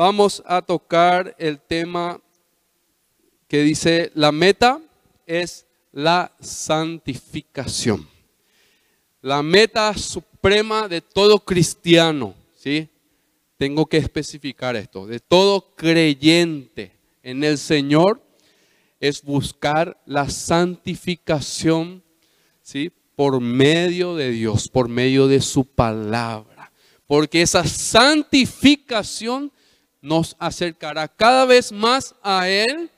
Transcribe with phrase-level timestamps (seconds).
[0.00, 2.18] vamos a tocar el tema
[3.46, 4.80] que dice, la meta
[5.26, 8.08] es la santificación.
[9.20, 12.88] La meta suprema de todo cristiano, ¿sí?
[13.58, 16.92] Tengo que especificar esto, de todo creyente
[17.22, 18.22] en el Señor
[19.00, 22.02] es buscar la santificación,
[22.62, 22.90] ¿sí?
[23.16, 26.72] Por medio de Dios, por medio de su palabra.
[27.06, 29.52] Porque esa santificación
[30.00, 32.90] nos acercará cada vez más a Él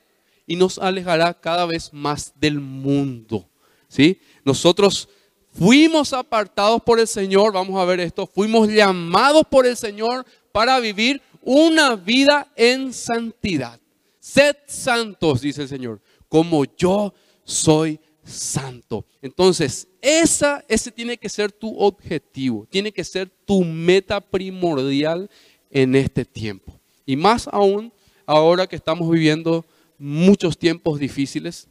[0.45, 3.47] y nos alejará cada vez más del mundo.
[3.87, 4.19] ¿sí?
[4.43, 5.09] Nosotros
[5.51, 10.79] fuimos apartados por el Señor, vamos a ver esto, fuimos llamados por el Señor para
[10.79, 13.79] vivir una vida en santidad.
[14.19, 19.05] Sed santos, dice el Señor, como yo soy santo.
[19.21, 25.29] Entonces, esa, ese tiene que ser tu objetivo, tiene que ser tu meta primordial
[25.69, 26.79] en este tiempo.
[27.05, 27.91] Y más aún
[28.25, 29.65] ahora que estamos viviendo
[29.97, 31.67] muchos tiempos difíciles,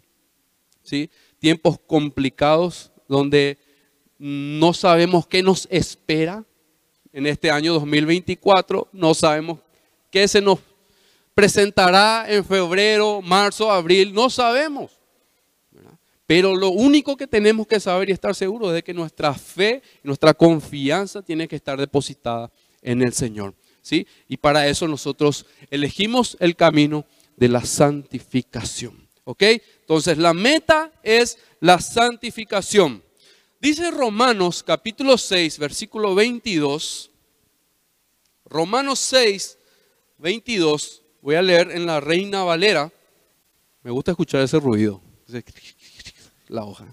[0.82, 1.10] ¿sí?
[1.38, 3.58] tiempos complicados donde
[4.18, 6.44] no sabemos qué nos espera
[7.12, 9.58] en este año 2024, no sabemos
[10.10, 10.60] qué se nos
[11.34, 14.98] presentará en febrero, marzo, abril, no sabemos.
[16.26, 19.82] Pero lo único que tenemos que saber y estar seguros es de que nuestra fe,
[20.02, 23.54] nuestra confianza tiene que estar depositada en el Señor.
[23.82, 24.06] ¿Sí?
[24.28, 27.04] Y para eso nosotros elegimos el camino
[27.36, 29.08] de la santificación.
[29.24, 29.42] ¿Ok?
[29.80, 33.02] Entonces la meta es la santificación.
[33.60, 37.10] Dice Romanos capítulo 6, versículo 22.
[38.46, 39.58] Romanos 6,
[40.18, 41.02] 22.
[41.20, 42.92] Voy a leer en la Reina Valera.
[43.82, 45.00] Me gusta escuchar ese ruido.
[46.48, 46.86] La hoja.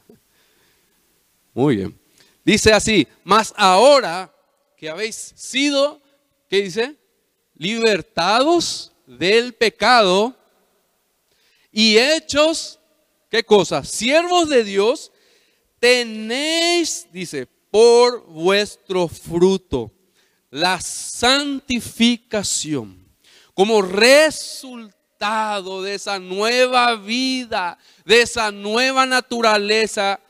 [1.53, 1.99] Muy bien.
[2.45, 4.33] Dice así, mas ahora
[4.77, 6.01] que habéis sido,
[6.49, 6.95] ¿qué dice?
[7.55, 10.35] Libertados del pecado
[11.71, 12.79] y hechos,
[13.29, 13.83] ¿qué cosa?
[13.83, 15.11] Siervos de Dios,
[15.79, 19.91] tenéis, dice, por vuestro fruto
[20.49, 23.07] la santificación
[23.53, 30.21] como resultado de esa nueva vida, de esa nueva naturaleza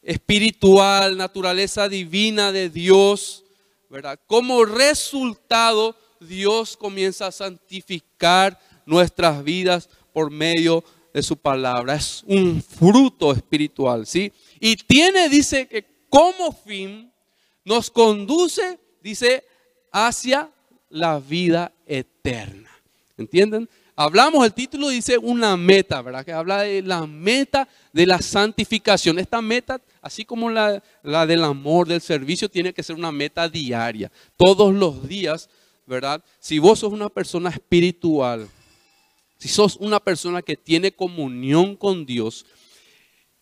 [0.00, 3.44] espiritual, naturaleza divina de Dios,
[3.88, 4.18] ¿verdad?
[4.26, 11.94] Como resultado, Dios comienza a santificar nuestras vidas por medio de su palabra.
[11.94, 14.32] Es un fruto espiritual, ¿sí?
[14.60, 17.12] Y tiene, dice, que como fin
[17.64, 19.44] nos conduce, dice,
[19.92, 20.50] hacia
[20.90, 22.70] la vida eterna.
[23.16, 23.68] ¿Entienden?
[23.96, 26.24] Hablamos, el título dice una meta, ¿verdad?
[26.24, 29.18] Que habla de la meta de la santificación.
[29.18, 33.48] Esta meta, así como la, la del amor, del servicio, tiene que ser una meta
[33.48, 34.10] diaria.
[34.36, 35.48] Todos los días,
[35.86, 36.22] ¿verdad?
[36.38, 38.48] Si vos sos una persona espiritual,
[39.38, 42.44] si sos una persona que tiene comunión con Dios,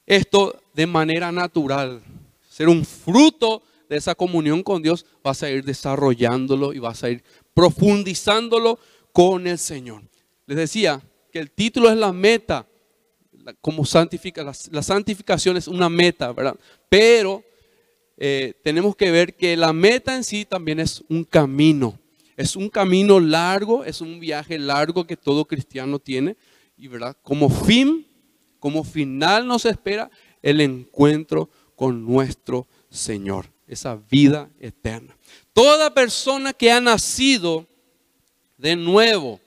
[0.05, 2.03] esto de manera natural,
[2.49, 7.11] ser un fruto de esa comunión con Dios, vas a ir desarrollándolo y vas a
[7.11, 7.23] ir
[7.55, 8.79] profundizándolo
[9.13, 10.03] con el Señor.
[10.47, 11.03] Les decía
[11.33, 12.67] que el título es la meta,
[13.61, 16.57] como santifica, la, santificación es una meta, ¿verdad?
[16.89, 17.45] Pero
[18.17, 21.99] eh, tenemos que ver que la meta en sí también es un camino.
[22.37, 26.37] Es un camino largo, es un viaje largo que todo cristiano tiene.
[26.77, 28.07] Y verdad, como fin,
[28.59, 30.11] como final nos espera
[30.43, 35.17] el encuentro con nuestro Señor, esa vida eterna.
[35.53, 37.67] Toda persona que ha nacido
[38.57, 39.41] de nuevo,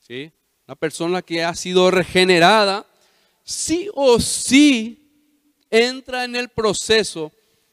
[0.00, 0.32] ¿sí?
[0.70, 2.86] Una persona que ha sido regenerada,
[3.42, 5.02] sí o sí
[5.68, 7.32] entra en el proceso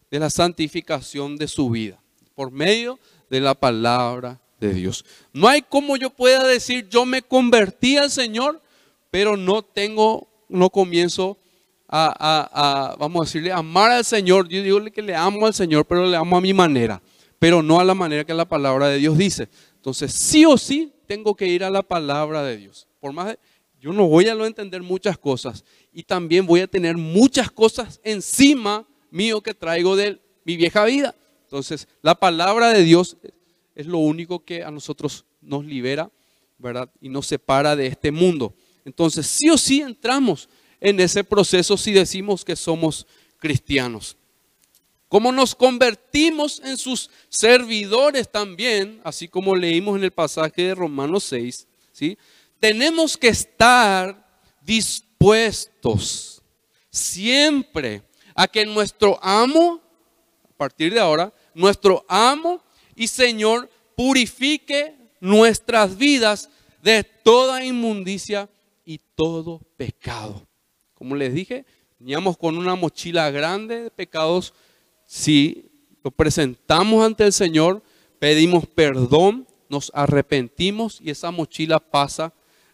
[0.09, 1.99] de la santificación de su vida
[2.33, 2.97] por medio
[3.29, 5.05] de la palabra de Dios.
[5.31, 8.63] No hay como yo pueda decir, yo me convertí al Señor,
[9.11, 11.37] pero no tengo, no comienzo
[11.87, 14.49] a, vamos a decirle, amar al Señor.
[14.49, 16.99] Yo digo que le amo al Señor, pero le amo a mi manera,
[17.37, 19.49] pero no a la manera que la palabra de Dios dice.
[19.75, 22.86] Entonces, sí o sí, tengo que ir a la palabra de Dios.
[22.99, 23.37] Por más,
[23.79, 25.63] yo no voy a lo entender muchas cosas
[25.93, 31.15] y también voy a tener muchas cosas encima mío que traigo de mi vieja vida.
[31.43, 33.17] Entonces, la palabra de Dios
[33.75, 36.11] es lo único que a nosotros nos libera,
[36.57, 36.89] ¿verdad?
[36.99, 38.53] Y nos separa de este mundo.
[38.83, 40.49] Entonces, sí o sí entramos
[40.79, 43.05] en ese proceso si decimos que somos
[43.37, 44.17] cristianos.
[45.07, 51.23] Como nos convertimos en sus servidores también, así como leímos en el pasaje de Romanos
[51.25, 52.17] 6, ¿sí?
[52.59, 54.25] Tenemos que estar
[54.61, 56.41] dispuestos
[56.89, 58.03] siempre
[58.35, 59.81] a que nuestro amo,
[60.43, 62.61] a partir de ahora, nuestro amo
[62.95, 66.49] y Señor purifique nuestras vidas
[66.81, 68.49] de toda inmundicia
[68.85, 70.47] y todo pecado.
[70.93, 71.65] Como les dije,
[71.99, 74.53] veníamos con una mochila grande de pecados.
[75.05, 75.69] Si
[76.03, 77.83] lo presentamos ante el Señor,
[78.19, 82.33] pedimos perdón, nos arrepentimos y esa mochila pasa,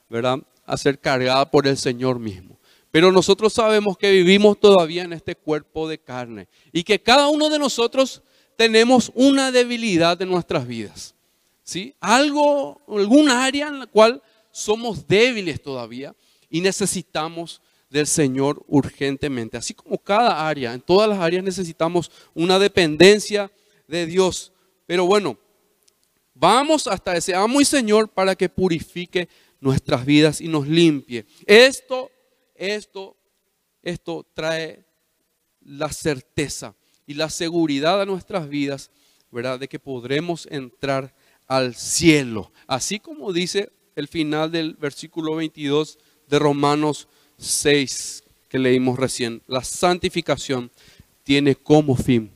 [0.09, 2.59] ¿verdad?, a ser cargada por el Señor mismo.
[2.91, 7.50] Pero nosotros sabemos que vivimos todavía en este cuerpo de carne y que cada uno
[7.50, 8.21] de nosotros
[8.55, 11.15] tenemos una debilidad en nuestras vidas.
[11.63, 11.95] ¿Sí?
[12.00, 14.21] Algo, algún área en la cual
[14.51, 16.15] somos débiles todavía
[16.49, 19.57] y necesitamos del Señor urgentemente.
[19.57, 23.51] Así como cada área, en todas las áreas necesitamos una dependencia
[23.88, 24.51] de Dios.
[24.85, 25.38] Pero bueno,
[26.33, 29.29] vamos hasta ese amo y Señor para que purifique
[29.63, 31.25] nuestras vidas y nos limpie.
[31.45, 32.12] Esto,
[32.54, 33.15] esto,
[33.81, 34.86] esto trae
[35.62, 36.75] la certeza
[37.07, 38.92] y la seguridad a nuestras vidas,
[39.31, 39.60] ¿verdad?
[39.60, 41.15] De que podremos entrar
[41.48, 42.51] al cielo.
[42.68, 47.07] Así como dice el final del versículo 22 de Romanos
[47.38, 49.42] 6 que leímos recién.
[49.48, 50.71] La santificación
[51.24, 52.30] tiene como fin,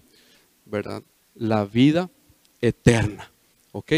[0.66, 1.04] ¿verdad?
[1.36, 2.10] La vida
[2.62, 3.30] eterna.
[3.74, 3.92] ¿Ok?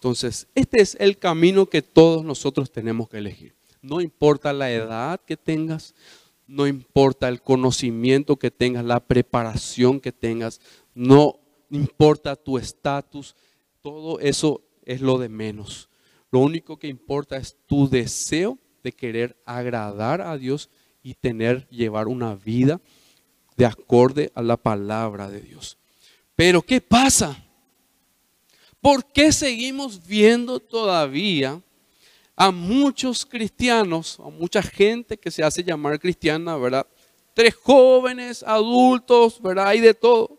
[0.00, 3.54] Entonces, este es el camino que todos nosotros tenemos que elegir.
[3.82, 5.94] No importa la edad que tengas,
[6.46, 10.62] no importa el conocimiento que tengas, la preparación que tengas,
[10.94, 11.38] no
[11.68, 13.36] importa tu estatus,
[13.82, 15.90] todo eso es lo de menos.
[16.30, 20.70] Lo único que importa es tu deseo de querer agradar a Dios
[21.02, 22.80] y tener, llevar una vida
[23.58, 25.76] de acorde a la palabra de Dios.
[26.36, 27.49] Pero ¿qué pasa?
[28.80, 31.60] ¿Por qué seguimos viendo todavía
[32.34, 36.86] a muchos cristianos, a mucha gente que se hace llamar cristiana, ¿verdad?
[37.34, 39.68] Tres jóvenes, adultos, ¿verdad?
[39.68, 40.38] Hay de todo.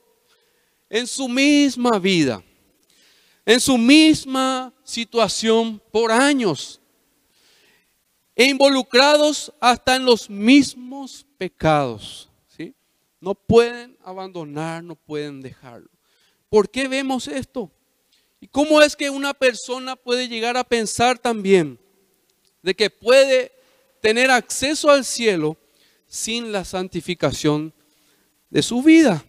[0.89, 2.43] En su misma vida,
[3.45, 6.81] en su misma situación por años,
[8.35, 12.29] e involucrados hasta en los mismos pecados.
[12.47, 12.73] ¿sí?
[13.19, 15.89] No pueden abandonar, no pueden dejarlo.
[16.49, 17.71] ¿Por qué vemos esto?
[18.41, 21.79] ¿Y cómo es que una persona puede llegar a pensar también
[22.61, 23.53] de que puede
[24.01, 25.55] tener acceso al cielo
[26.07, 27.73] sin la santificación
[28.49, 29.23] de su vida.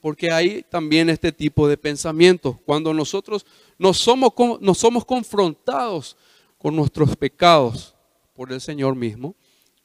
[0.00, 2.56] Porque hay también este tipo de pensamientos.
[2.64, 3.46] Cuando nosotros
[3.78, 4.32] no somos,
[4.76, 6.16] somos confrontados
[6.58, 7.94] con nuestros pecados
[8.34, 9.34] por el Señor mismo,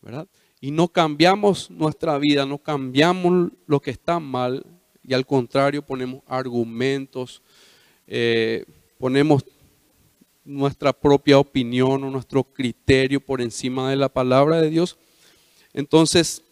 [0.01, 0.27] ¿verdad?
[0.59, 4.65] Y no cambiamos nuestra vida, no cambiamos lo que está mal
[5.03, 7.41] y al contrario ponemos argumentos,
[8.07, 8.65] eh,
[8.98, 9.44] ponemos
[10.44, 14.98] nuestra propia opinión o nuestro criterio por encima de la palabra de Dios,
[15.74, 16.44] entonces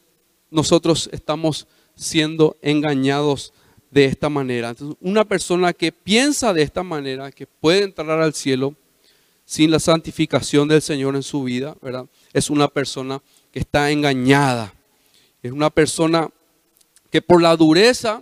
[0.51, 3.53] nosotros estamos siendo engañados
[3.91, 4.69] de esta manera.
[4.69, 8.75] Entonces, una persona que piensa de esta manera, que puede entrar al cielo
[9.45, 12.05] sin la santificación del Señor en su vida, ¿verdad?
[12.33, 13.21] Es una persona
[13.51, 14.73] que está engañada.
[15.41, 16.29] Es una persona
[17.09, 18.21] que por la dureza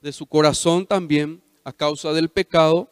[0.00, 2.90] de su corazón también, a causa del pecado,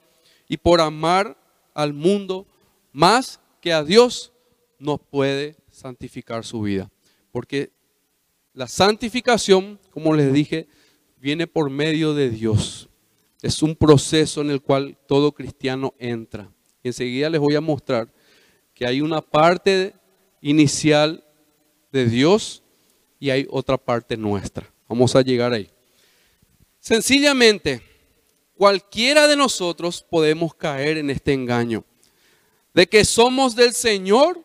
[0.49, 1.37] y por amar
[1.75, 2.47] al mundo
[2.93, 4.33] más que a Dios,
[4.79, 6.91] no puede santificar su vida.
[7.31, 7.71] Porque
[8.53, 10.67] la santificación, como les dije,
[11.19, 12.89] viene por medio de Dios.
[13.43, 16.51] Es un proceso en el cual todo cristiano entra.
[16.83, 18.13] Y enseguida les voy a mostrar
[18.75, 19.95] que hay una parte
[20.41, 21.23] inicial
[21.93, 22.63] de Dios
[23.19, 24.71] y hay otra parte nuestra.
[24.89, 25.71] Vamos a llegar ahí.
[26.81, 27.83] Sencillamente,
[28.61, 31.83] cualquiera de nosotros podemos caer en este engaño
[32.75, 34.45] de que somos del Señor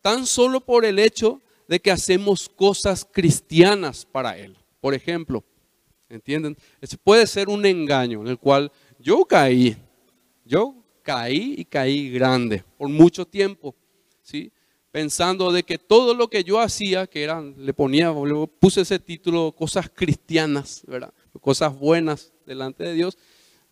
[0.00, 4.56] tan solo por el hecho de que hacemos cosas cristianas para Él.
[4.80, 5.44] Por ejemplo,
[6.08, 6.56] ¿entienden?
[6.80, 9.76] Ese puede ser un engaño en el cual yo caí,
[10.44, 13.72] yo caí y caí grande por mucho tiempo,
[14.20, 14.50] ¿sí?
[14.90, 18.98] Pensando de que todo lo que yo hacía, que eran, le ponía, le puse ese
[18.98, 20.84] título, cosas cristianas.
[21.40, 23.18] Cosas buenas, delante de Dios,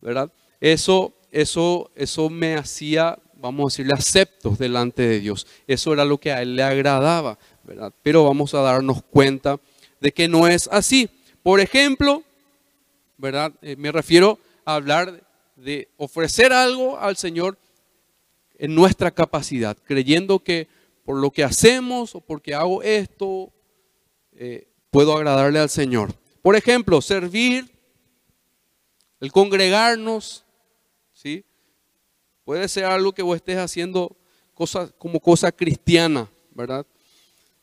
[0.01, 0.33] ¿verdad?
[0.61, 5.47] Eso, eso, eso me hacía, vamos a decirle, aceptos delante de Dios.
[5.67, 7.93] Eso era lo que a Él le agradaba, ¿verdad?
[8.03, 9.59] Pero vamos a darnos cuenta
[10.01, 11.09] de que no es así.
[11.43, 12.23] Por ejemplo,
[13.17, 13.53] ¿verdad?
[13.63, 15.23] Eh, me refiero a hablar
[15.57, 17.59] de ofrecer algo al Señor
[18.59, 20.69] en nuestra capacidad, creyendo que
[21.05, 23.51] por lo que hacemos o porque hago esto,
[24.33, 26.15] eh, puedo agradarle al Señor.
[26.43, 27.71] Por ejemplo, servir
[29.21, 30.45] el congregarnos,
[31.13, 31.45] ¿sí?
[32.45, 34.17] Puede ser algo que vos estés haciendo
[34.55, 36.87] cosas como cosa cristiana, ¿verdad?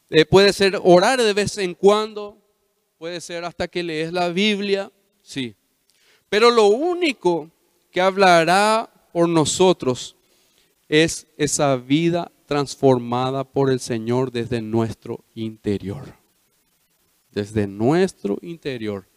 [0.09, 2.37] Eh, puede ser orar de vez en cuando,
[2.97, 5.55] puede ser hasta que lees la Biblia, sí.
[6.29, 7.49] Pero lo único
[7.91, 10.15] que hablará por nosotros
[10.87, 16.15] es esa vida transformada por el Señor desde nuestro interior.
[17.31, 19.07] Desde nuestro interior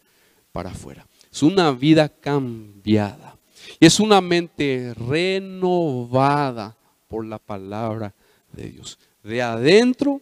[0.51, 1.07] para afuera.
[1.31, 3.37] Es una vida cambiada.
[3.79, 8.13] Y es una mente renovada por la palabra
[8.51, 8.99] de Dios.
[9.23, 10.21] De adentro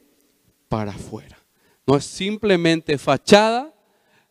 [0.67, 1.37] para afuera.
[1.87, 3.73] No es simplemente fachada,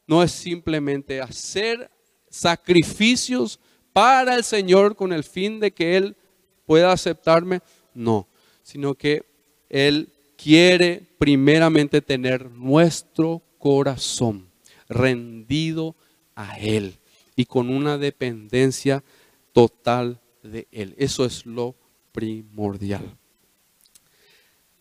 [0.06, 1.90] no es simplemente hacer
[2.30, 3.58] sacrificios
[3.92, 6.16] para el Señor con el fin de que Él
[6.64, 7.61] pueda aceptarme.
[7.92, 8.28] No,
[8.62, 9.25] sino que
[9.68, 14.49] Él quiere primeramente tener nuestro corazón
[14.88, 15.97] rendido
[16.38, 16.97] a Él
[17.35, 19.02] y con una dependencia
[19.52, 20.95] total de Él.
[20.97, 21.75] Eso es lo
[22.12, 23.18] primordial.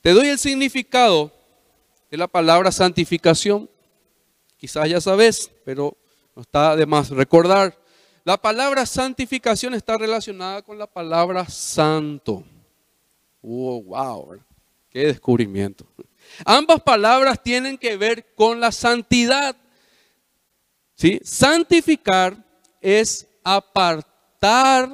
[0.02, 1.34] Te doy el significado
[2.12, 3.68] de la palabra santificación.
[4.58, 5.98] Quizás ya sabes, pero
[6.36, 7.76] no está de más recordar.
[8.24, 12.44] La palabra santificación está relacionada con la palabra santo.
[13.42, 14.40] Oh, wow,
[14.90, 15.88] qué descubrimiento.
[16.46, 19.56] Ambas palabras tienen que ver con la santidad.
[20.98, 21.22] ¿Sí?
[21.24, 22.36] Santificar
[22.82, 24.90] es apartar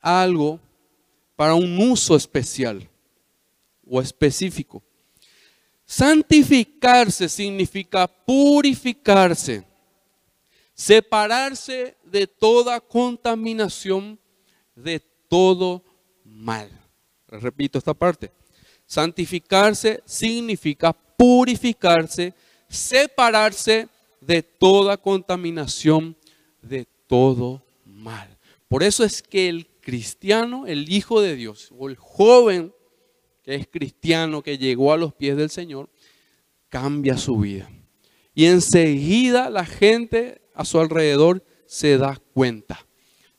[0.00, 0.58] algo
[1.36, 2.88] para un uso especial
[3.86, 4.82] o específico.
[5.84, 9.64] Santificarse significa purificarse
[10.74, 14.18] separarse de toda contaminación,
[14.74, 15.82] de todo
[16.24, 16.68] mal.
[17.28, 18.30] Repito esta parte.
[18.86, 22.34] Santificarse significa purificarse,
[22.68, 23.88] separarse
[24.26, 26.16] de toda contaminación,
[26.62, 28.38] de todo mal.
[28.68, 32.72] Por eso es que el cristiano, el Hijo de Dios, o el joven
[33.42, 35.90] que es cristiano, que llegó a los pies del Señor,
[36.70, 37.70] cambia su vida.
[38.34, 42.86] Y enseguida la gente a su alrededor se da cuenta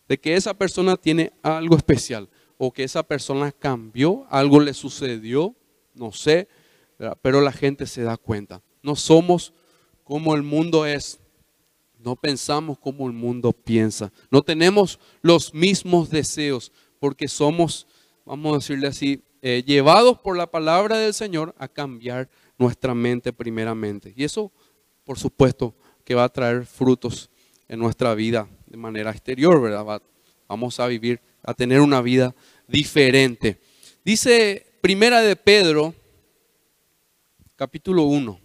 [0.07, 5.55] de que esa persona tiene algo especial o que esa persona cambió, algo le sucedió,
[5.95, 6.47] no sé,
[7.21, 8.61] pero la gente se da cuenta.
[8.83, 9.53] No somos
[10.05, 11.19] como el mundo es,
[11.99, 17.87] no pensamos como el mundo piensa, no tenemos los mismos deseos porque somos,
[18.23, 23.33] vamos a decirle así, eh, llevados por la palabra del Señor a cambiar nuestra mente
[23.33, 24.13] primeramente.
[24.15, 24.51] Y eso,
[25.03, 27.29] por supuesto, que va a traer frutos
[27.67, 30.01] en nuestra vida de manera exterior, ¿verdad?
[30.47, 32.35] Vamos a vivir, a tener una vida
[32.67, 33.59] diferente.
[34.03, 35.95] Dice Primera de Pedro,
[37.55, 38.44] capítulo 1.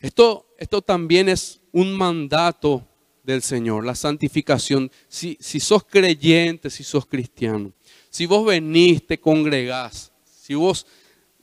[0.00, 2.86] Esto, esto también es un mandato
[3.24, 4.90] del Señor, la santificación.
[5.08, 7.72] Si, si sos creyente, si sos cristiano,
[8.10, 10.86] si vos venís, te congregás, si vos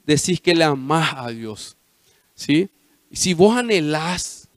[0.04, 1.76] decís que le amás a Dios,
[2.34, 2.70] ¿sí?
[3.12, 4.48] si vos anhelás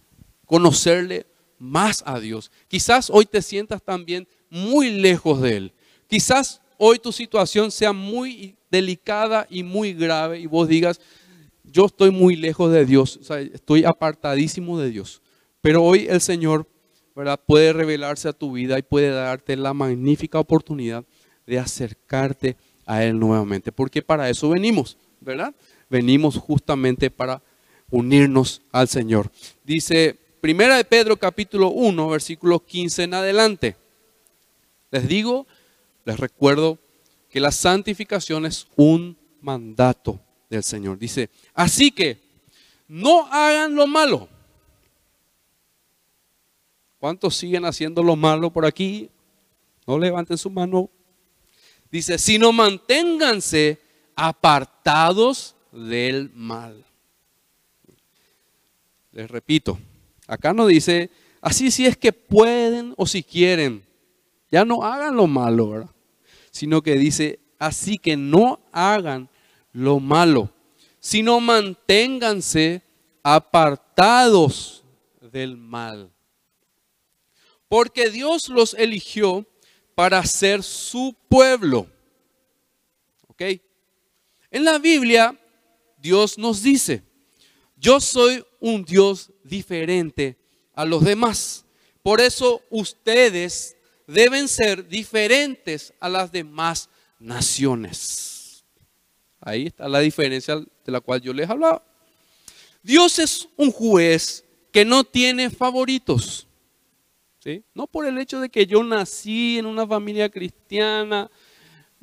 [0.46, 1.26] conocerle
[1.58, 2.52] más a Dios.
[2.68, 5.74] Quizás hoy te sientas también muy lejos de Él.
[6.08, 11.00] Quizás hoy tu situación sea muy delicada y muy grave y vos digas,
[11.72, 13.20] yo estoy muy lejos de Dios,
[13.54, 15.22] estoy apartadísimo de Dios.
[15.62, 16.68] Pero hoy el Señor
[17.46, 21.04] puede revelarse a tu vida y puede darte la magnífica oportunidad
[21.46, 23.72] de acercarte a Él nuevamente.
[23.72, 25.54] Porque para eso venimos, ¿verdad?
[25.90, 27.42] Venimos justamente para
[27.90, 29.32] unirnos al Señor.
[29.64, 33.76] Dice Primera de Pedro capítulo 1, versículo 15 en adelante.
[34.92, 35.46] Les digo,
[36.06, 36.80] les recuerdo
[37.30, 40.20] que la santificación es un mandato
[40.50, 40.98] del Señor.
[40.98, 42.18] Dice, así que
[42.88, 44.28] no hagan lo malo.
[46.98, 49.10] ¿Cuántos siguen haciendo lo malo por aquí?
[49.88, 50.90] No levanten su mano.
[51.92, 53.80] Dice, sino manténganse
[54.16, 56.84] apartados del mal.
[59.12, 59.80] Les repito,
[60.30, 61.10] Acá no dice,
[61.42, 63.84] así si es que pueden o si quieren.
[64.52, 65.92] Ya no hagan lo malo.
[66.52, 69.28] Sino que dice, así que no hagan
[69.72, 70.52] lo malo,
[71.00, 72.82] sino manténganse
[73.24, 74.84] apartados
[75.22, 76.12] del mal.
[77.68, 79.46] Porque Dios los eligió
[79.96, 81.88] para ser su pueblo.
[83.28, 83.44] ¿Ok?
[84.50, 85.40] En la Biblia,
[85.98, 87.04] Dios nos dice,
[87.76, 90.38] yo soy un Dios diferente
[90.74, 91.66] a los demás.
[92.02, 93.76] Por eso ustedes
[94.08, 98.29] deben ser diferentes a las demás naciones.
[99.42, 101.84] Ahí está la diferencia de la cual yo les hablaba.
[102.84, 106.48] Dios es un juez que no tiene favoritos.
[107.40, 107.64] ¿sí?
[107.74, 111.30] No por el hecho de que yo nací en una familia cristiana,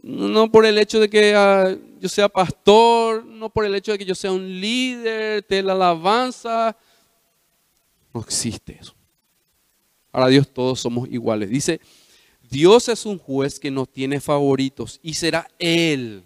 [0.02, 3.98] no por el hecho de que ah, yo sea pastor, no por el hecho de
[3.98, 6.76] que yo sea un líder de la alabanza.
[8.14, 8.94] No existe eso.
[10.10, 11.50] Para Dios todos somos iguales.
[11.50, 11.80] Dice,
[12.48, 16.24] Dios es un juez que no tiene favoritos y será Él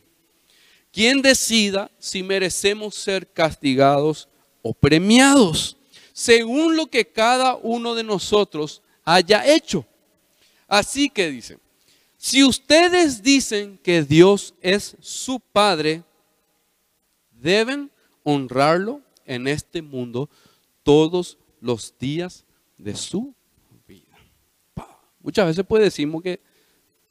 [0.92, 4.28] quien decida si merecemos ser castigados
[4.62, 5.76] o premiados,
[6.12, 9.86] según lo que cada uno de nosotros haya hecho.
[10.66, 11.58] Así que dice,
[12.16, 16.02] si ustedes dicen que Dios es su Padre,
[17.30, 17.90] deben
[18.22, 20.28] honrarlo en este mundo
[20.82, 22.44] todos los días
[22.76, 23.34] de su
[23.86, 24.16] vida.
[25.20, 26.40] Muchas veces pues decimos que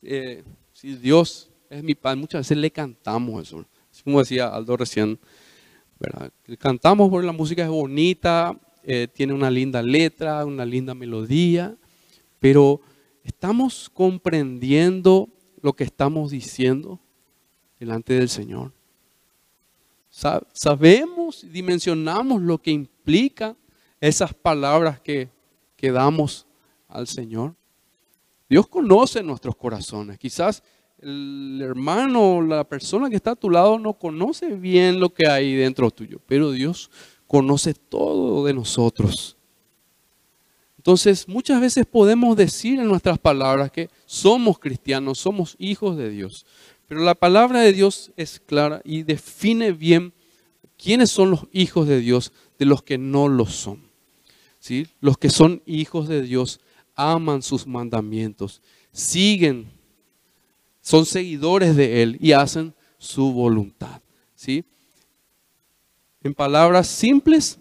[0.02, 0.44] eh,
[0.74, 3.66] si Dios es mi Padre, muchas veces le cantamos eso.
[4.04, 5.20] Como decía Aldo recién,
[6.58, 11.76] cantamos porque la música es bonita, eh, tiene una linda letra, una linda melodía,
[12.40, 12.82] pero
[13.24, 15.30] estamos comprendiendo
[15.62, 17.00] lo que estamos diciendo
[17.80, 18.74] delante del Señor.
[20.10, 23.56] Sabemos, dimensionamos lo que implica
[24.02, 25.30] esas palabras que,
[25.76, 26.48] que damos
[26.88, 27.56] al Señor.
[28.50, 30.18] Dios conoce nuestros corazones.
[30.18, 30.64] Quizás
[31.02, 35.56] el hermano, la persona que está a tu lado no conoce bien lo que hay
[35.56, 36.90] dentro tuyo, pero Dios
[37.28, 39.38] conoce todo de nosotros.
[40.78, 46.46] Entonces, muchas veces podemos decir en nuestras palabras que somos cristianos, somos hijos de Dios,
[46.88, 50.14] pero la palabra de Dios es clara y define bien
[50.78, 53.90] quiénes son los hijos de Dios de los que no lo son.
[54.60, 54.88] ¿Sí?
[55.00, 56.60] Los que son hijos de Dios
[56.96, 59.72] aman sus mandamientos, siguen,
[60.90, 64.02] son seguidores de Él y hacen su voluntad.
[64.34, 64.66] ¿Sí?
[66.24, 67.60] En palabras simples,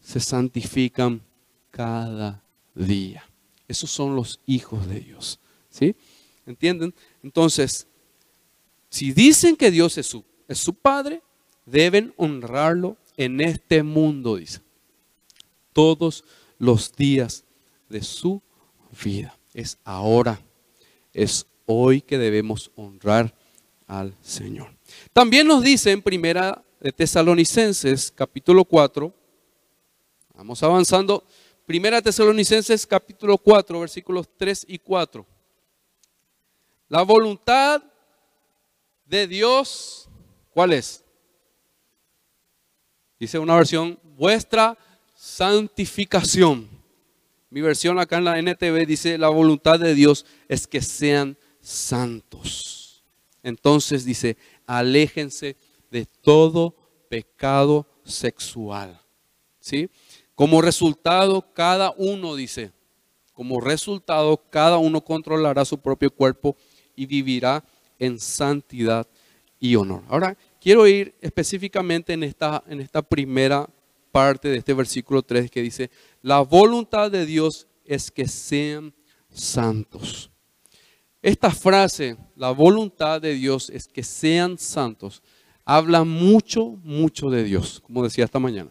[0.00, 1.22] se santifican
[1.70, 2.42] cada
[2.74, 3.22] día.
[3.68, 5.38] Esos son los hijos de Dios.
[5.70, 5.94] ¿Sí?
[6.46, 6.92] ¿Entienden?
[7.22, 7.86] Entonces,
[8.90, 11.22] si dicen que Dios es su, es su Padre,
[11.64, 14.62] deben honrarlo en este mundo, dice.
[15.72, 16.24] Todos
[16.58, 17.44] los días
[17.88, 18.42] de su
[19.04, 19.38] vida.
[19.54, 20.44] Es ahora,
[21.12, 23.34] es hoy que debemos honrar
[23.86, 24.74] al Señor.
[25.12, 29.12] También nos dice en primera de Tesalonicenses capítulo 4,
[30.34, 31.22] vamos avanzando,
[31.66, 35.26] primera Tesalonicenses capítulo 4, versículos 3 y 4.
[36.88, 37.82] La voluntad
[39.04, 40.08] de Dios,
[40.50, 41.04] ¿cuál es?
[43.20, 44.78] Dice una versión, vuestra
[45.14, 46.66] santificación.
[47.50, 51.36] Mi versión acá en la NTV dice, la voluntad de Dios es que sean
[51.68, 53.04] santos.
[53.42, 55.56] Entonces dice, aléjense
[55.90, 56.74] de todo
[57.08, 59.00] pecado sexual.
[59.60, 59.90] ¿Sí?
[60.34, 62.72] Como resultado, cada uno dice,
[63.34, 66.56] como resultado, cada uno controlará su propio cuerpo
[66.96, 67.62] y vivirá
[67.98, 69.06] en santidad
[69.60, 70.04] y honor.
[70.08, 73.68] Ahora, quiero ir específicamente en esta, en esta primera
[74.10, 75.90] parte de este versículo 3 que dice,
[76.22, 78.94] la voluntad de Dios es que sean
[79.28, 80.30] santos.
[81.20, 85.22] Esta frase, la voluntad de Dios es que sean santos,
[85.64, 88.70] habla mucho, mucho de Dios, como decía esta mañana.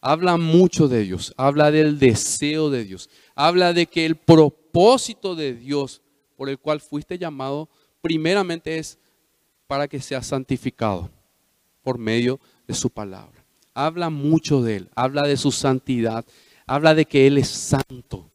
[0.00, 5.54] Habla mucho de Dios, habla del deseo de Dios, habla de que el propósito de
[5.54, 6.02] Dios
[6.36, 7.68] por el cual fuiste llamado
[8.00, 8.98] primeramente es
[9.66, 11.10] para que seas santificado
[11.82, 13.44] por medio de su palabra.
[13.74, 16.24] Habla mucho de Él, habla de su santidad,
[16.66, 18.30] habla de que Él es santo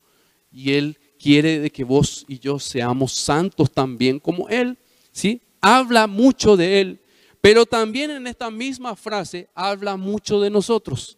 [0.51, 4.77] y Él quiere de que vos y yo seamos santos también como Él.
[5.11, 5.41] ¿sí?
[5.61, 7.01] Habla mucho de Él,
[7.41, 11.17] pero también en esta misma frase habla mucho de nosotros.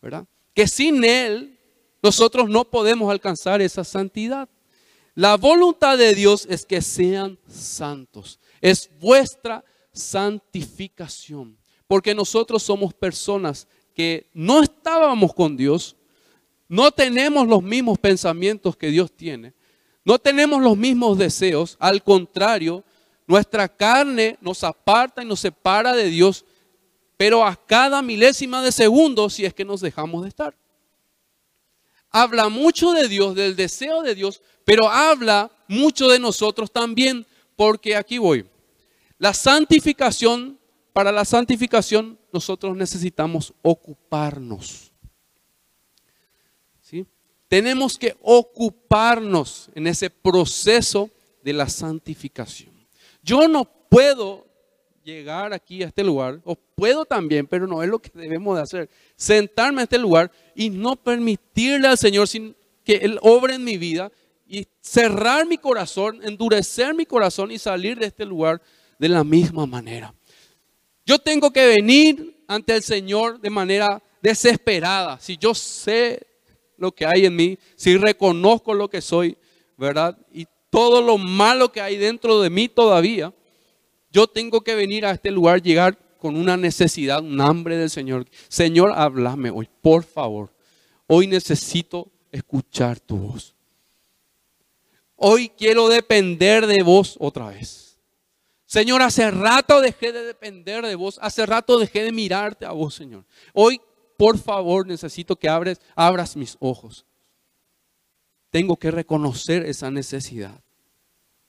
[0.00, 0.26] ¿Verdad?
[0.54, 1.58] Que sin Él
[2.02, 4.48] nosotros no podemos alcanzar esa santidad.
[5.14, 8.40] La voluntad de Dios es que sean santos.
[8.60, 11.56] Es vuestra santificación.
[11.86, 15.96] Porque nosotros somos personas que no estábamos con Dios,
[16.72, 19.52] no tenemos los mismos pensamientos que Dios tiene,
[20.06, 22.82] no tenemos los mismos deseos, al contrario,
[23.26, 26.46] nuestra carne nos aparta y nos separa de Dios,
[27.18, 30.56] pero a cada milésima de segundo si es que nos dejamos de estar.
[32.10, 37.96] Habla mucho de Dios, del deseo de Dios, pero habla mucho de nosotros también, porque
[37.96, 38.46] aquí voy.
[39.18, 40.58] La santificación,
[40.94, 44.91] para la santificación nosotros necesitamos ocuparnos.
[47.52, 51.10] Tenemos que ocuparnos en ese proceso
[51.44, 52.72] de la santificación.
[53.22, 54.46] Yo no puedo
[55.04, 58.62] llegar aquí a este lugar, o puedo también, pero no es lo que debemos de
[58.62, 63.64] hacer, sentarme a este lugar y no permitirle al Señor sin que Él obre en
[63.64, 64.10] mi vida
[64.48, 68.62] y cerrar mi corazón, endurecer mi corazón y salir de este lugar
[68.98, 70.14] de la misma manera.
[71.04, 75.20] Yo tengo que venir ante el Señor de manera desesperada.
[75.20, 76.31] Si yo sé
[76.82, 79.38] lo que hay en mí, si reconozco lo que soy,
[79.76, 80.18] ¿verdad?
[80.32, 83.32] Y todo lo malo que hay dentro de mí todavía,
[84.10, 88.26] yo tengo que venir a este lugar, llegar con una necesidad, un hambre del Señor.
[88.48, 90.52] Señor, háblame hoy, por favor.
[91.06, 93.54] Hoy necesito escuchar tu voz.
[95.14, 97.96] Hoy quiero depender de vos otra vez.
[98.66, 101.18] Señor, hace rato dejé de depender de vos.
[101.22, 103.24] Hace rato dejé de mirarte a vos, Señor.
[103.52, 103.80] Hoy,
[104.22, 107.04] por favor, necesito que abres, abras mis ojos.
[108.50, 110.62] Tengo que reconocer esa necesidad.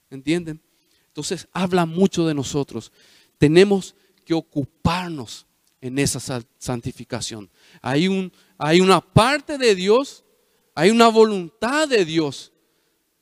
[0.10, 0.60] ¿Entienden?
[1.06, 2.92] Entonces habla mucho de nosotros.
[3.38, 3.94] Tenemos
[4.26, 5.46] que ocuparnos
[5.82, 7.48] en esa santificación.
[7.80, 10.26] Hay, un, hay una parte de Dios,
[10.74, 12.52] hay una voluntad de Dios,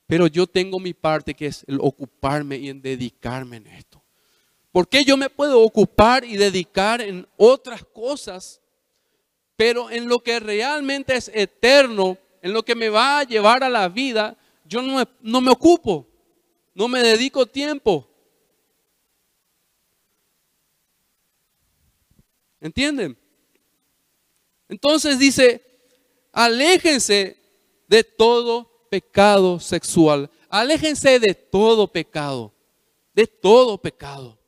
[0.07, 4.01] pero yo tengo mi parte que es el ocuparme y en dedicarme en esto.
[4.71, 8.60] Porque yo me puedo ocupar y dedicar en otras cosas,
[9.61, 13.69] pero en lo que realmente es eterno, en lo que me va a llevar a
[13.69, 16.07] la vida, yo no me ocupo,
[16.73, 18.09] no me dedico tiempo.
[22.59, 23.15] ¿Entienden?
[24.67, 25.63] Entonces dice,
[26.31, 27.37] aléjense
[27.87, 30.27] de todo pecado sexual.
[30.49, 32.51] Aléjense de todo pecado,
[33.13, 34.39] de todo pecado.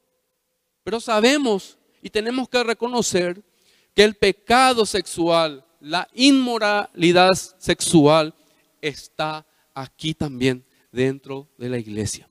[0.83, 3.52] Pero sabemos y tenemos que reconocer
[3.93, 8.33] que el pecado sexual, la inmoralidad sexual
[8.81, 12.27] está aquí también dentro de la iglesia.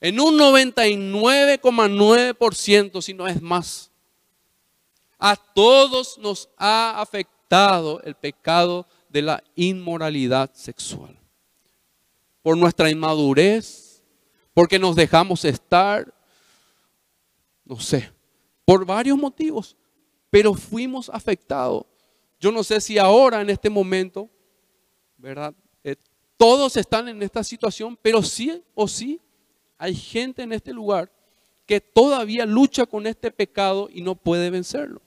[0.00, 3.90] En un 99,9%, si no es más,
[5.18, 11.18] a todos nos ha afectado el pecado de la inmoralidad sexual.
[12.42, 14.02] Por nuestra inmadurez,
[14.52, 16.14] porque nos dejamos estar,
[17.64, 18.12] no sé,
[18.64, 19.76] por varios motivos,
[20.30, 21.84] pero fuimos afectados.
[22.38, 24.28] Yo no sé si ahora, en este momento,
[25.16, 25.54] ¿verdad?
[25.82, 25.96] Eh,
[26.36, 29.20] todos están en esta situación, pero sí o sí
[29.78, 31.10] hay gente en este lugar
[31.66, 35.02] que todavía lucha con este pecado y no puede vencerlo.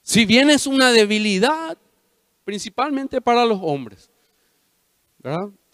[0.00, 1.78] Si bien es una debilidad,
[2.44, 4.10] principalmente para los hombres,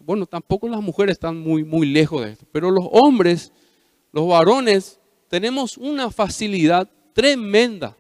[0.00, 3.52] Bueno, tampoco las mujeres están muy, muy lejos de esto, pero los hombres,
[4.12, 7.96] los varones, tenemos una facilidad tremenda,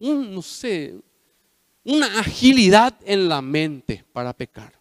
[0.00, 0.94] un, no sé,
[1.84, 4.78] una agilidad en la mente para pecar.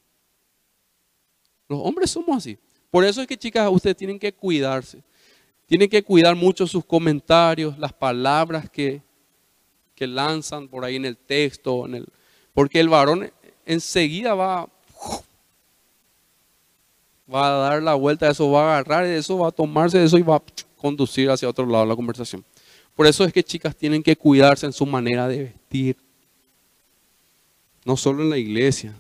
[1.68, 2.58] Los hombres somos así.
[2.90, 5.04] Por eso es que, chicas, ustedes tienen que cuidarse.
[5.66, 9.02] Tienen que cuidar mucho sus comentarios, las palabras que,
[9.94, 12.08] que lanzan por ahí en el texto, en el,
[12.54, 13.32] porque el varón
[13.66, 14.70] enseguida va,
[17.34, 20.22] va a dar la vuelta, eso va a agarrar, eso va a tomarse eso y
[20.22, 20.44] va a
[20.78, 22.46] conducir hacia otro lado la conversación.
[22.98, 25.98] Por eso es que chicas tienen que cuidarse en su manera de vestir.
[27.86, 28.96] No solo en la iglesia,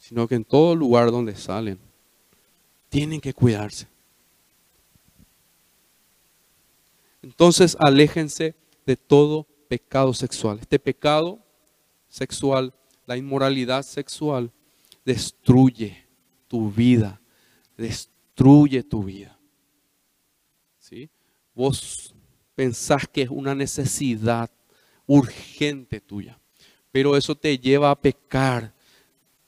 [0.00, 1.78] sino que en todo lugar donde salen.
[2.88, 3.86] Tienen que cuidarse.
[7.22, 10.58] Entonces aléjense de todo pecado sexual.
[10.58, 11.38] Este pecado
[12.08, 12.74] sexual,
[13.06, 14.50] la inmoralidad sexual,
[15.04, 16.04] destruye
[16.48, 17.20] tu vida,
[17.76, 19.37] destruye tu vida.
[21.58, 22.14] Vos
[22.54, 24.48] pensás que es una necesidad
[25.08, 26.38] urgente tuya,
[26.92, 28.72] pero eso te lleva a pecar,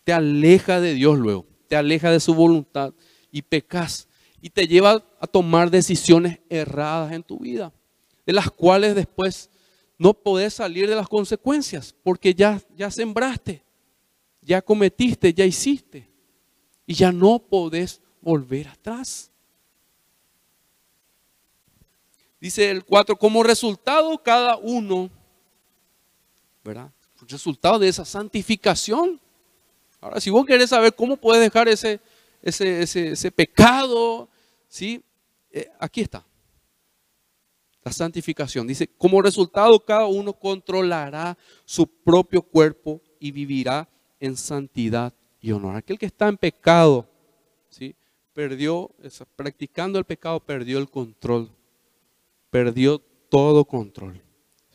[0.03, 2.93] te aleja de Dios luego, te aleja de su voluntad
[3.31, 4.09] y pecas
[4.41, 7.73] y te lleva a tomar decisiones erradas en tu vida
[8.27, 9.49] de las cuales después
[9.97, 13.63] no podés salir de las consecuencias, porque ya, ya sembraste,
[14.43, 16.11] ya cometiste, ya hiciste,
[16.87, 19.30] y ya no podés volver atrás.
[22.41, 25.11] Dice el 4, como resultado cada uno,
[26.65, 26.91] ¿verdad?
[27.29, 29.21] Resultado de esa santificación.
[30.01, 32.01] Ahora, si vos querés saber cómo puedes dejar ese,
[32.41, 34.29] ese, ese, pecado,
[34.69, 35.03] ¿sí?
[35.51, 36.25] Eh, aquí está.
[37.85, 38.67] La santificación.
[38.67, 43.87] Dice, como resultado cada uno controlará su propio cuerpo y vivirá
[44.19, 45.77] en santidad y honor.
[45.77, 47.07] Aquel que está en pecado,
[47.69, 47.95] ¿sí?
[48.33, 48.91] perdió,
[49.37, 51.51] practicando el pecado, perdió el control.
[52.51, 54.23] Perdió todo control.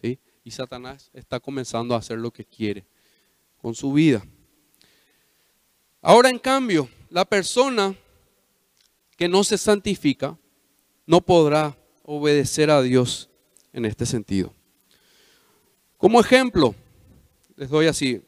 [0.02, 0.20] ¿sí?
[0.44, 2.86] Y Satanás está comenzando a hacer lo que quiere
[3.58, 4.26] con su vida.
[6.02, 7.96] Ahora, en cambio, la persona
[9.18, 10.38] que no se santifica
[11.06, 13.30] no podrá obedecer a Dios
[13.74, 14.54] en este sentido.
[15.98, 16.76] Como ejemplo,
[17.56, 18.22] les doy así,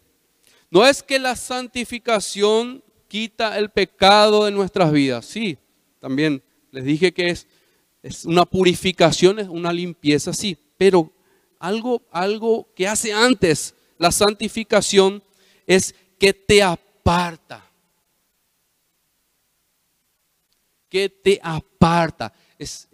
[0.70, 5.58] no es que la santificación quita el pecado de nuestras vidas, sí,
[6.00, 7.48] también les dije que es,
[8.02, 11.12] es una purificación, es una limpieza, sí, pero
[11.60, 15.24] algo, algo que hace antes la santificación
[15.66, 17.66] es que te aparta,
[20.90, 22.34] que te aparta.
[22.58, 22.88] Es,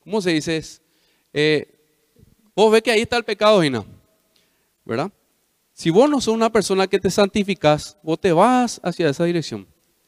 [0.00, 0.56] ¿Cómo se dice?
[0.56, 0.82] Es,
[1.32, 1.68] eh,
[2.54, 3.84] vos ves que ahí está el pecado, Gina,
[4.84, 5.10] ¿verdad?
[5.72, 9.66] Si vos no sos una persona que te santificás, vos te vas hacia esa dirección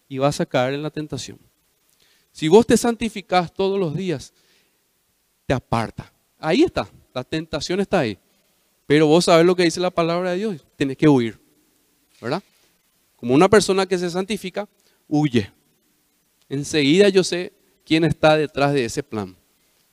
[0.09, 1.39] y vas a caer en la tentación.
[2.39, 4.33] Si vos te santificás todos los días,
[5.45, 6.13] te aparta.
[6.39, 8.17] Ahí está, la tentación está ahí.
[8.87, 11.37] Pero vos sabés lo que dice la palabra de Dios, tienes que huir,
[12.21, 12.41] ¿verdad?
[13.17, 14.69] Como una persona que se santifica,
[15.09, 15.51] huye.
[16.49, 17.53] Enseguida yo sé
[17.85, 19.37] quién está detrás de ese plan,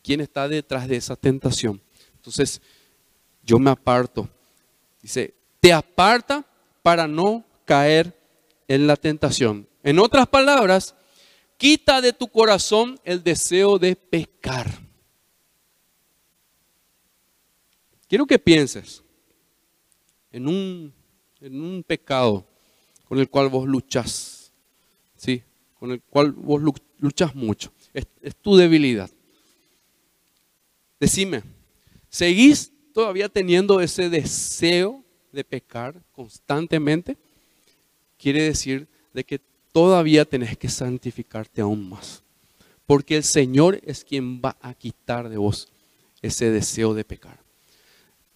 [0.03, 1.81] quién está detrás de esa tentación.
[2.17, 2.61] Entonces,
[3.41, 4.29] yo me aparto.
[5.01, 6.45] Dice, te aparta
[6.83, 8.15] para no caer
[8.67, 9.67] en la tentación.
[9.81, 10.93] En otras palabras,
[11.57, 14.69] quita de tu corazón el deseo de pecar.
[18.07, 19.03] Quiero que pienses
[20.31, 20.93] en un,
[21.41, 22.45] en un pecado
[23.05, 24.51] con el cual vos luchas,
[25.15, 25.43] ¿sí?
[25.79, 26.61] con el cual vos
[26.99, 27.71] luchas mucho.
[27.93, 29.09] Es, es tu debilidad.
[30.99, 31.43] Decime,
[32.09, 37.17] ¿seguís todavía teniendo ese deseo de pecar constantemente?
[38.17, 39.39] Quiere decir de que
[39.75, 42.23] todavía tenés que santificarte aún más.
[42.85, 45.67] Porque el Señor es quien va a quitar de vos
[46.21, 47.41] ese deseo de pecar.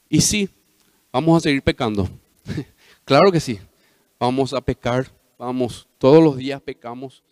[0.10, 0.50] Y sí,
[1.14, 2.10] vamos a seguir pecando.
[3.06, 3.58] claro que sí.
[4.20, 7.24] Vamos a pecar, vamos, todos los días pecamos,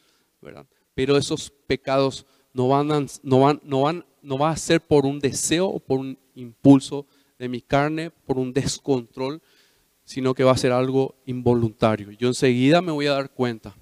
[0.41, 0.65] ¿verdad?
[0.95, 5.67] Pero esos pecados no van, a, no van, no va a ser por un deseo
[5.67, 7.05] o por un impulso
[7.37, 9.41] de mi carne, por un descontrol,
[10.05, 12.11] sino que va a ser algo involuntario.
[12.11, 13.75] Yo enseguida me voy a dar cuenta,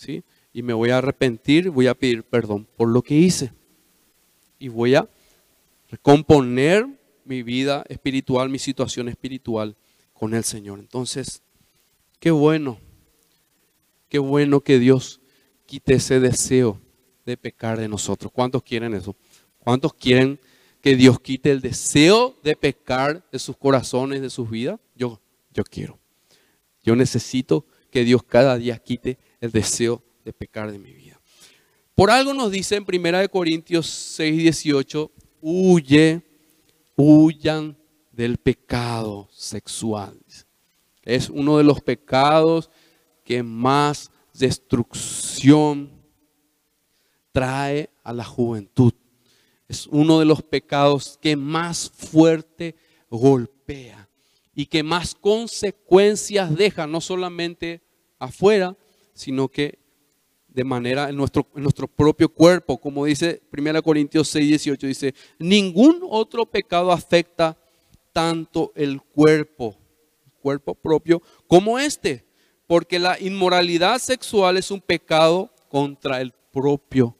[0.00, 0.24] ¿sí?
[0.52, 3.52] Y me voy a arrepentir, voy a pedir perdón por lo que hice.
[4.58, 5.08] Y voy a
[5.90, 6.86] recomponer
[7.24, 9.76] mi vida espiritual, mi situación espiritual
[10.14, 10.78] con el Señor.
[10.78, 11.42] Entonces,
[12.18, 12.78] qué bueno,
[14.08, 15.20] qué bueno que Dios
[15.66, 16.80] quite ese deseo
[17.26, 18.32] de pecar de nosotros.
[18.32, 19.14] ¿Cuántos quieren eso?
[19.58, 20.40] ¿Cuántos quieren
[20.80, 24.80] que Dios quite el deseo de pecar de sus corazones, de sus vidas?
[24.96, 25.20] Yo,
[25.52, 25.98] yo quiero.
[26.82, 31.20] Yo necesito que Dios cada día quite el deseo de pecar de mi vida.
[31.94, 36.22] Por algo nos dice en 1 Corintios 6, 18, huye
[37.02, 37.76] huyan
[38.12, 40.18] del pecado sexual.
[41.02, 42.70] Es uno de los pecados
[43.24, 45.90] que más destrucción
[47.32, 48.92] trae a la juventud.
[49.68, 52.74] Es uno de los pecados que más fuerte
[53.08, 54.08] golpea
[54.54, 57.80] y que más consecuencias deja, no solamente
[58.18, 58.76] afuera,
[59.20, 59.78] sino que
[60.48, 66.00] de manera en nuestro, nuestro propio cuerpo, como dice 1 Corintios 6, 18, dice, ningún
[66.08, 67.56] otro pecado afecta
[68.12, 69.76] tanto el cuerpo,
[70.24, 72.26] el cuerpo propio, como este,
[72.66, 77.16] porque la inmoralidad sexual es un pecado contra el propio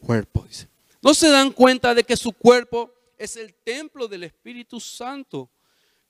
[0.00, 0.68] cuerpo, dice.
[1.00, 5.48] ¿No se dan cuenta de que su cuerpo es el templo del Espíritu Santo,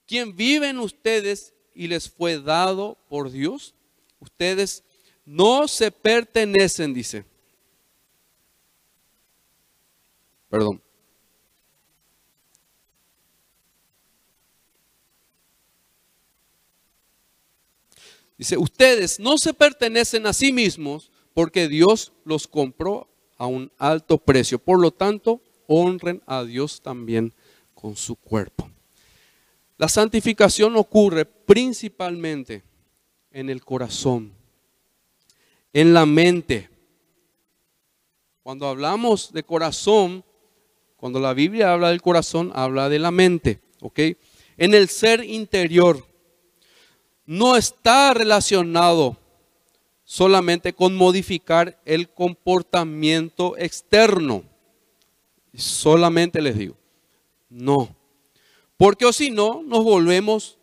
[0.06, 3.74] quien vive en ustedes y les fue dado por Dios?
[4.18, 4.82] Ustedes
[5.26, 7.24] no se pertenecen, dice.
[10.48, 10.80] Perdón.
[18.38, 24.18] Dice, ustedes no se pertenecen a sí mismos porque Dios los compró a un alto
[24.18, 24.58] precio.
[24.58, 27.34] Por lo tanto, honren a Dios también
[27.74, 28.70] con su cuerpo.
[29.78, 32.62] La santificación ocurre principalmente
[33.32, 34.35] en el corazón
[35.72, 36.68] en la mente.
[38.42, 40.24] Cuando hablamos de corazón,
[40.96, 44.00] cuando la Biblia habla del corazón, habla de la mente, ¿ok?
[44.56, 46.06] En el ser interior.
[47.24, 49.16] No está relacionado
[50.04, 54.44] solamente con modificar el comportamiento externo.
[55.52, 56.76] Solamente les digo,
[57.48, 57.94] no.
[58.76, 60.58] Porque o si no, nos volvemos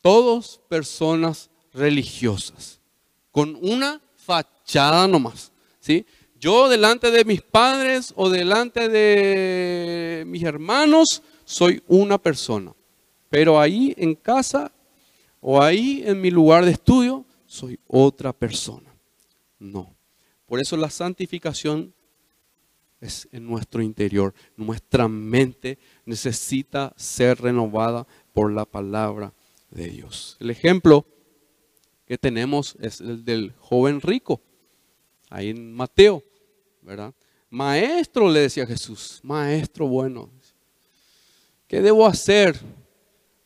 [0.00, 2.80] todos personas religiosas,
[3.36, 5.52] con una fachada nomás.
[5.78, 6.06] ¿sí?
[6.40, 12.72] Yo delante de mis padres o delante de mis hermanos soy una persona.
[13.28, 14.72] Pero ahí en casa
[15.42, 18.90] o ahí en mi lugar de estudio soy otra persona.
[19.58, 19.94] No.
[20.46, 21.92] Por eso la santificación
[23.02, 24.32] es en nuestro interior.
[24.56, 29.34] Nuestra mente necesita ser renovada por la palabra
[29.70, 30.38] de Dios.
[30.40, 31.04] El ejemplo
[32.06, 34.40] que tenemos es el del joven rico,
[35.28, 36.22] ahí en Mateo,
[36.82, 37.12] ¿verdad?
[37.50, 40.30] Maestro, le decía Jesús, maestro bueno,
[41.66, 42.58] ¿qué debo hacer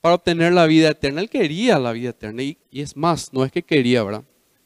[0.01, 1.20] para obtener la vida eterna?
[1.20, 4.25] Él quería la vida eterna y, es más, no es que quería, ¿verdad?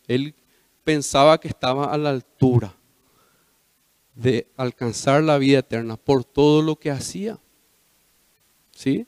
[0.09, 0.35] Él
[0.83, 2.77] pensaba que estaba a la altura
[4.15, 7.39] de alcanzar la vida eterna por todo lo que hacía.
[8.73, 9.07] ¿Sí?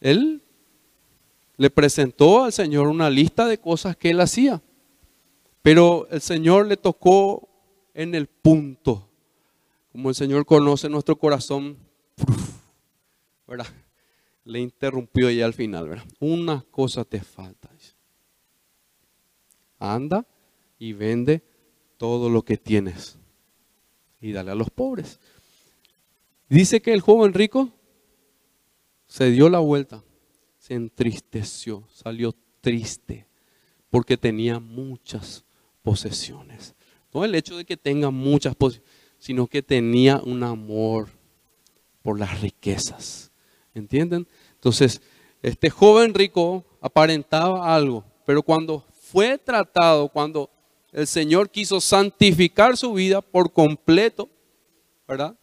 [0.00, 0.42] Él
[1.62, 4.60] le presentó al Señor una lista de cosas que él hacía,
[5.62, 7.48] pero el Señor le tocó
[7.94, 9.08] en el punto.
[9.92, 11.78] Como el Señor conoce nuestro corazón.
[14.42, 16.04] Le interrumpió ya al final, ¿verdad?
[16.18, 17.70] Una cosa te falta.
[19.78, 20.26] Anda
[20.80, 21.44] y vende
[21.96, 23.18] todo lo que tienes
[24.20, 25.20] y dale a los pobres.
[26.48, 27.70] Dice que el joven rico
[29.06, 30.02] se dio la vuelta,
[30.62, 33.26] se entristeció, salió triste
[33.90, 35.44] porque tenía muchas
[35.82, 36.76] posesiones.
[37.12, 41.08] No el hecho de que tenga muchas posesiones, sino que tenía un amor
[42.00, 43.32] por las riquezas.
[43.74, 44.28] ¿Entienden?
[44.54, 45.02] Entonces,
[45.42, 50.48] este joven rico aparentaba algo, pero cuando fue tratado, cuando
[50.92, 54.28] el Señor quiso santificar su vida por completo,
[55.08, 55.36] ¿verdad?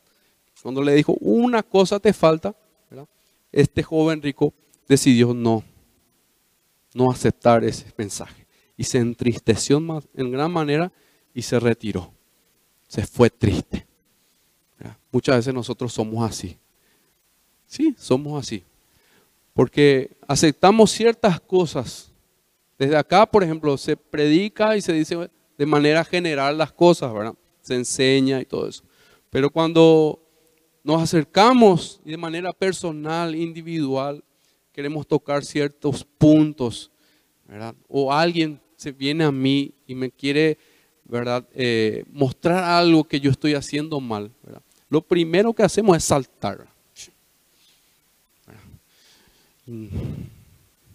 [0.63, 2.55] Cuando le dijo, una cosa te falta.
[3.51, 4.53] Este joven rico
[4.89, 5.63] decidió no,
[6.93, 8.47] no aceptar ese mensaje.
[8.75, 9.77] Y se entristeció
[10.15, 10.91] en gran manera
[11.33, 12.11] y se retiró.
[12.87, 13.87] Se fue triste.
[15.11, 16.57] Muchas veces nosotros somos así.
[17.65, 18.63] Sí, somos así.
[19.53, 22.11] Porque aceptamos ciertas cosas.
[22.77, 27.35] Desde acá, por ejemplo, se predica y se dice de manera general las cosas, ¿verdad?
[27.61, 28.83] Se enseña y todo eso.
[29.29, 30.23] Pero cuando
[30.83, 34.23] nos acercamos de manera personal, individual,
[34.79, 36.89] queremos tocar ciertos puntos,
[37.45, 37.75] ¿verdad?
[37.89, 40.57] O alguien se viene a mí y me quiere,
[41.03, 41.45] ¿verdad?
[41.53, 44.31] Eh, mostrar algo que yo estoy haciendo mal.
[44.87, 46.65] Lo primero que hacemos es saltar.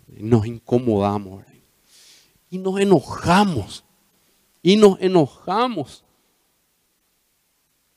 [0.08, 1.44] Nos incomodamos
[2.50, 3.84] y nos enojamos
[4.62, 6.02] y nos enojamos.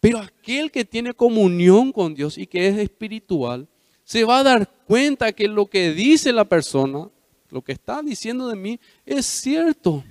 [0.01, 3.69] Pero aquel que tiene comunión con Dios y que es espiritual,
[4.07, 7.09] se va a dar cuenta que lo que dice la persona,
[7.49, 10.01] lo que está diciendo de mí, es cierto.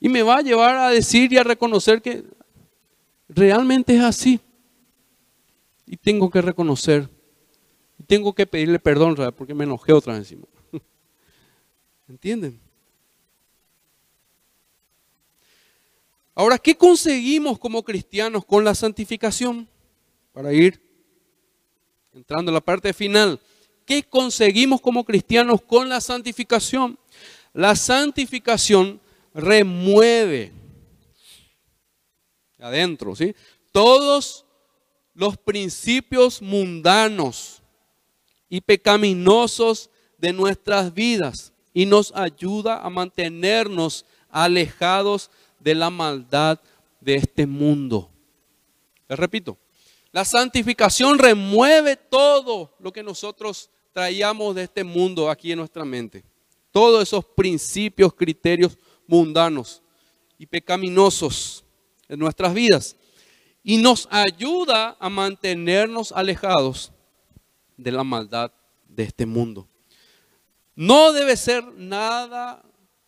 [0.00, 2.24] Y me va a llevar a decir y a reconocer que
[3.28, 4.40] realmente es así.
[5.84, 7.10] Y tengo que reconocer.
[7.98, 10.46] Y tengo que pedirle perdón, porque me enojé otra vez encima.
[12.08, 12.58] ¿Entienden?
[16.34, 19.68] Ahora, ¿qué conseguimos como cristianos con la santificación?
[20.32, 20.87] Para ir
[22.18, 23.40] entrando en la parte final.
[23.86, 26.98] ¿Qué conseguimos como cristianos con la santificación?
[27.52, 29.00] La santificación
[29.32, 30.52] remueve
[32.58, 33.34] adentro, ¿sí?
[33.70, 34.44] Todos
[35.14, 37.62] los principios mundanos
[38.48, 46.58] y pecaminosos de nuestras vidas y nos ayuda a mantenernos alejados de la maldad
[47.00, 48.10] de este mundo.
[49.08, 49.56] Les repito,
[50.12, 56.24] la santificación remueve todo lo que nosotros traíamos de este mundo aquí en nuestra mente.
[56.70, 59.82] Todos esos principios, criterios mundanos
[60.38, 61.64] y pecaminosos
[62.08, 62.96] en nuestras vidas.
[63.62, 66.92] Y nos ayuda a mantenernos alejados
[67.76, 68.52] de la maldad
[68.88, 69.68] de este mundo.
[70.74, 72.62] No debe ser nada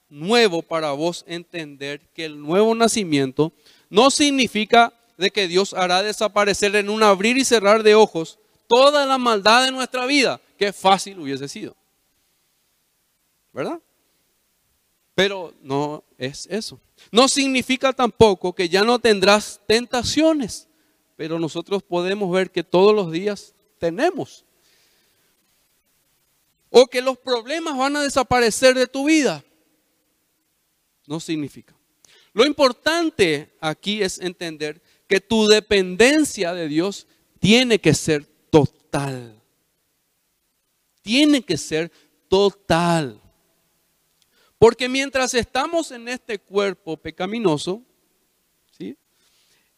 [0.09, 3.53] nuevo para vos entender que el nuevo nacimiento
[3.89, 9.05] no significa de que Dios hará desaparecer en un abrir y cerrar de ojos toda
[9.05, 10.41] la maldad de nuestra vida.
[10.59, 11.77] Qué fácil hubiese sido.
[13.53, 13.81] ¿Verdad?
[15.15, 16.81] Pero no es eso.
[17.13, 20.69] No significa tampoco que ya no tendrás tentaciones,
[21.17, 24.47] pero nosotros podemos ver que todos los días tenemos.
[26.71, 29.45] O que los problemas van a desaparecer de tu vida
[31.07, 31.75] no significa.
[32.33, 34.81] Lo importante aquí es entender
[35.11, 37.09] que tu dependencia de Dios
[37.41, 39.43] tiene que ser total.
[41.03, 41.91] Tiene que ser
[42.29, 43.21] total.
[44.57, 47.83] Porque mientras estamos en este cuerpo pecaminoso,
[48.79, 48.97] ¿sí?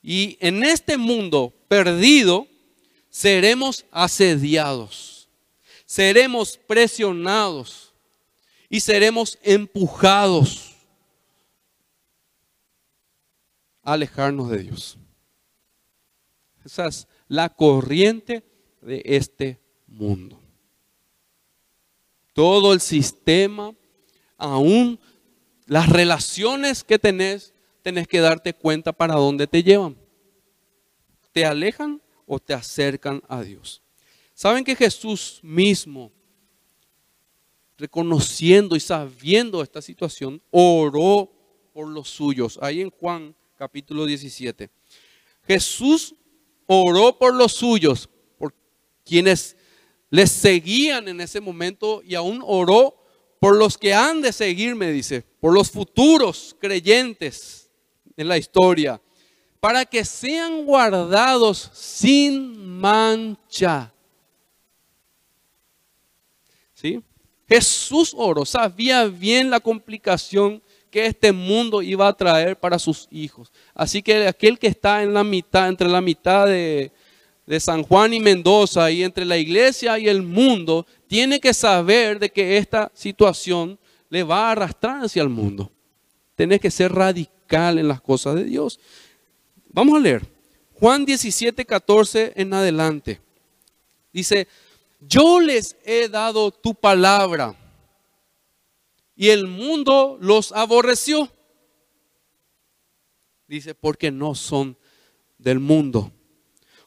[0.02, 2.46] y en este mundo perdido,
[3.08, 5.30] seremos asediados,
[5.86, 7.94] seremos presionados
[8.68, 10.76] y seremos empujados
[13.82, 14.98] alejarnos de Dios.
[16.64, 18.44] Esa es la corriente
[18.80, 20.40] de este mundo.
[22.32, 23.74] Todo el sistema,
[24.36, 24.98] aún
[25.66, 29.96] las relaciones que tenés, tenés que darte cuenta para dónde te llevan.
[31.32, 33.82] ¿Te alejan o te acercan a Dios?
[34.34, 36.10] ¿Saben que Jesús mismo,
[37.76, 41.30] reconociendo y sabiendo esta situación, oró
[41.72, 42.58] por los suyos?
[42.62, 44.70] Ahí en Juan capítulo 17.
[45.46, 46.14] Jesús
[46.80, 48.08] oró por los suyos,
[48.38, 48.54] por
[49.04, 49.56] quienes
[50.10, 52.96] les seguían en ese momento y aún oró
[53.40, 57.70] por los que han de seguirme, dice, por los futuros creyentes
[58.16, 59.00] en la historia,
[59.58, 63.92] para que sean guardados sin mancha.
[66.74, 67.02] ¿Sí?
[67.48, 70.62] Jesús oró, sabía bien la complicación
[70.92, 73.50] que este mundo iba a traer para sus hijos.
[73.74, 76.92] Así que aquel que está en la mitad, entre la mitad de,
[77.58, 82.30] San Juan y Mendoza y entre la iglesia y el mundo, tiene que saber de
[82.30, 83.78] que esta situación
[84.10, 85.72] le va a arrastrar hacia el mundo.
[86.36, 88.78] Tienes que ser radical en las cosas de Dios.
[89.68, 90.26] Vamos a leer.
[90.74, 93.20] Juan 17, 14 en adelante.
[94.12, 94.46] Dice,
[95.00, 97.56] yo les he dado tu palabra
[99.14, 101.30] y el mundo los aborreció.
[103.46, 104.76] Dice, porque no son
[105.38, 106.12] del mundo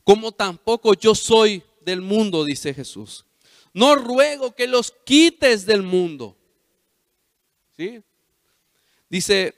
[0.06, 3.26] como tampoco yo soy del mundo, dice Jesús.
[3.74, 6.38] No ruego que los quites del mundo.
[7.76, 8.02] ¿Sí?
[9.10, 9.56] Dice,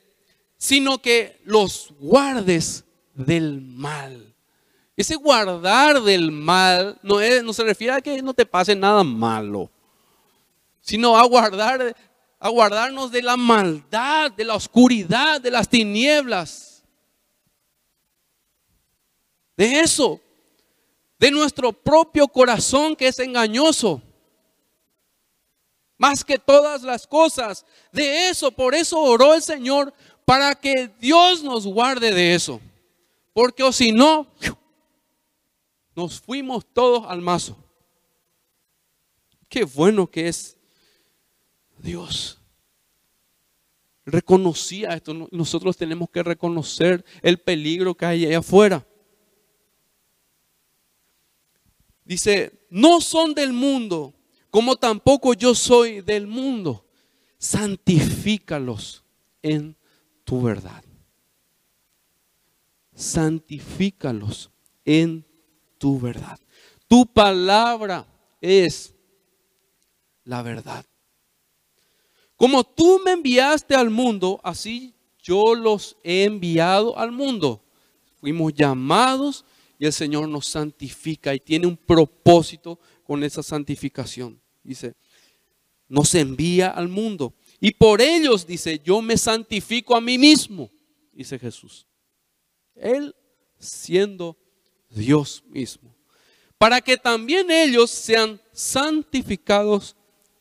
[0.58, 4.34] sino que los guardes del mal.
[4.96, 9.04] Ese guardar del mal no, es, no se refiere a que no te pase nada
[9.04, 9.70] malo,
[10.82, 11.96] sino a guardar,
[12.40, 16.84] a guardarnos de la maldad, de la oscuridad, de las tinieblas.
[19.56, 20.22] De eso
[21.20, 24.02] de nuestro propio corazón que es engañoso.
[25.98, 29.94] Más que todas las cosas, de eso, por eso oró el Señor,
[30.26, 32.62] para que Dios nos guarde de eso.
[33.34, 34.28] Porque o si no,
[35.96, 37.58] nos fuimos todos al mazo.
[39.50, 40.57] Qué bueno que es
[41.80, 42.40] Dios.
[44.06, 45.14] Reconocía esto.
[45.32, 48.88] Nosotros tenemos que reconocer el peligro que hay allá afuera.
[52.06, 54.14] Dice, no son del mundo,
[54.50, 56.86] como tampoco yo soy del mundo.
[57.38, 59.04] Santifícalos
[59.42, 59.76] en
[60.24, 60.84] tu verdad.
[62.96, 64.50] Santifícalos
[64.86, 65.26] en
[65.78, 66.40] tu verdad.
[66.88, 68.08] Tu palabra
[68.40, 68.96] es
[70.24, 70.86] la verdad.
[72.38, 77.66] Como tú me enviaste al mundo, así yo los he enviado al mundo.
[78.22, 79.44] Fuimos llamados
[79.80, 84.40] y el Señor nos santifica y tiene un propósito con esa santificación.
[84.64, 84.96] Dice,
[85.88, 87.34] nos envía al mundo.
[87.60, 90.70] Y por ellos, dice, yo me santifico a mí mismo,
[91.12, 91.88] dice Jesús.
[92.76, 93.16] Él
[93.58, 94.38] siendo
[94.90, 95.96] Dios mismo.
[96.60, 99.96] Para que también ellos sean santificados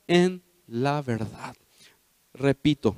[0.06, 1.56] en la verdad.
[2.36, 2.94] Repito,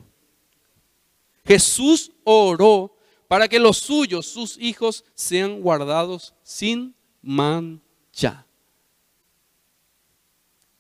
[1.44, 2.94] Jesús oró
[3.28, 8.46] para que los suyos, sus hijos, sean guardados sin mancha.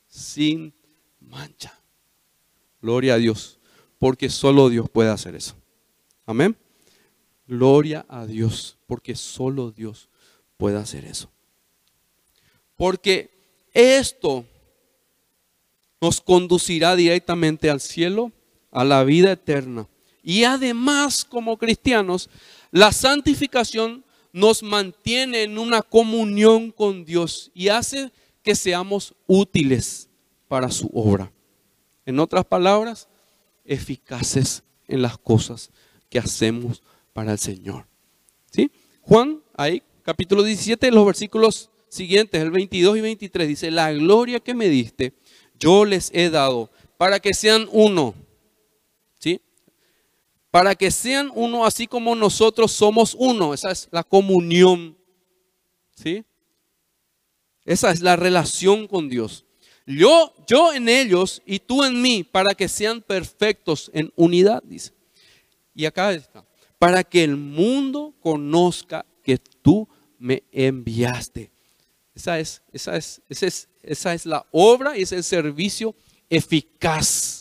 [0.08, 0.74] Sin
[1.20, 1.78] mancha.
[2.80, 3.58] Gloria a Dios,
[3.98, 5.54] porque solo Dios puede hacer eso.
[6.26, 6.56] Amén.
[7.46, 10.08] Gloria a Dios, porque solo Dios
[10.56, 11.30] puede hacer eso.
[12.76, 13.30] Porque
[13.72, 14.44] esto
[16.00, 18.32] nos conducirá directamente al cielo,
[18.70, 19.88] a la vida eterna
[20.28, 22.28] y además, como cristianos,
[22.70, 28.12] la santificación nos mantiene en una comunión con Dios y hace
[28.42, 30.10] que seamos útiles
[30.46, 31.32] para su obra.
[32.04, 33.08] En otras palabras,
[33.64, 35.70] eficaces en las cosas
[36.10, 36.82] que hacemos
[37.14, 37.86] para el Señor.
[38.50, 38.70] ¿Sí?
[39.00, 44.54] Juan, ahí, capítulo 17, los versículos siguientes, el 22 y 23, dice, la gloria que
[44.54, 45.14] me diste,
[45.58, 48.14] yo les he dado para que sean uno
[50.50, 53.52] para que sean uno así como nosotros somos uno.
[53.52, 54.96] Esa es la comunión.
[55.94, 56.24] ¿Sí?
[57.64, 59.44] Esa es la relación con Dios.
[59.86, 64.92] Yo, yo en ellos y tú en mí, para que sean perfectos en unidad, dice.
[65.74, 66.44] Y acá está.
[66.78, 69.88] Para que el mundo conozca que tú
[70.18, 71.50] me enviaste.
[72.14, 75.94] Esa es, esa es, esa es, esa es la obra y es el servicio
[76.28, 77.37] eficaz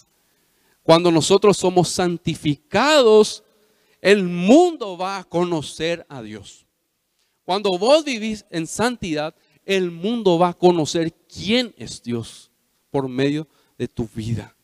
[0.87, 3.43] cuando nosotros somos santificados,
[3.99, 6.65] el mundo va a conocer a Dios.
[7.43, 9.35] Cuando vos vivís en santidad,
[9.65, 12.49] el mundo va a conocer quién es Dios
[12.89, 14.55] por medio de tu vida.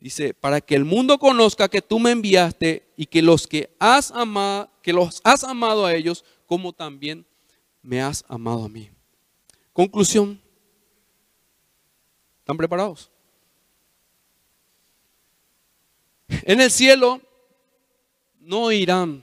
[0.00, 4.10] Dice, para que el mundo conozca que tú me enviaste y que los que has
[4.10, 7.24] amado, que los has amado a ellos, como también
[7.82, 8.90] me has amado a mí.
[9.72, 10.42] Conclusión.
[12.40, 13.12] ¿Están preparados?
[16.44, 17.20] En el cielo
[18.40, 19.22] no irán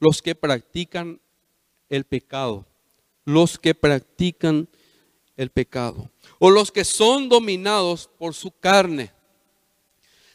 [0.00, 1.20] los que practican
[1.88, 2.66] el pecado,
[3.24, 4.68] los que practican
[5.36, 9.12] el pecado, o los que son dominados por su carne.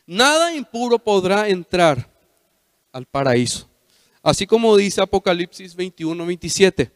[0.06, 2.10] Nada impuro podrá entrar
[2.92, 3.70] al paraíso.
[4.24, 6.92] Así como dice Apocalipsis 21, 27.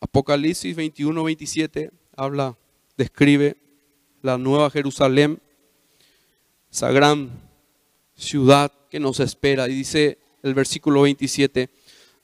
[0.00, 2.56] Apocalipsis 21, 27 habla,
[2.96, 3.56] describe
[4.20, 5.40] la nueva Jerusalén,
[6.70, 6.90] esa
[8.14, 9.68] ciudad que nos espera.
[9.68, 11.70] Y dice el versículo 27,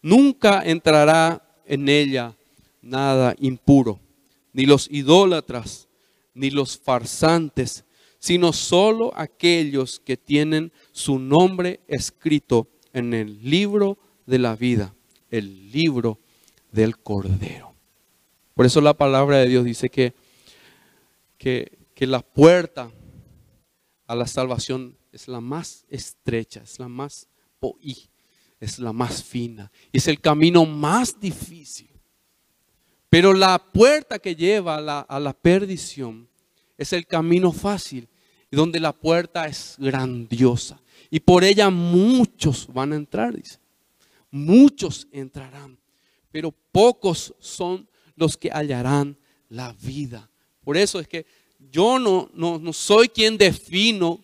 [0.02, 2.36] nunca entrará en ella
[2.82, 4.00] nada impuro,
[4.52, 5.88] ni los idólatras,
[6.34, 7.84] ni los farsantes,
[8.18, 14.94] sino solo aquellos que tienen su nombre escrito en el libro de la vida,
[15.30, 16.18] el libro
[16.72, 17.74] del Cordero.
[18.54, 20.14] Por eso la palabra de Dios dice que,
[21.38, 22.90] que, que la puerta
[24.06, 27.28] a la salvación es la más estrecha, es la más
[28.60, 31.90] es la más fina, es el camino más difícil.
[33.10, 36.28] Pero la puerta que lleva a la, a la perdición
[36.76, 38.08] es el camino fácil,
[38.48, 40.80] donde la puerta es grandiosa.
[41.10, 43.58] Y por ella muchos van a entrar, dice.
[44.30, 45.78] Muchos entrarán,
[46.30, 49.16] pero pocos son los que hallarán
[49.48, 50.30] la vida.
[50.62, 51.26] Por eso es que
[51.58, 54.22] yo no, no, no soy quien defino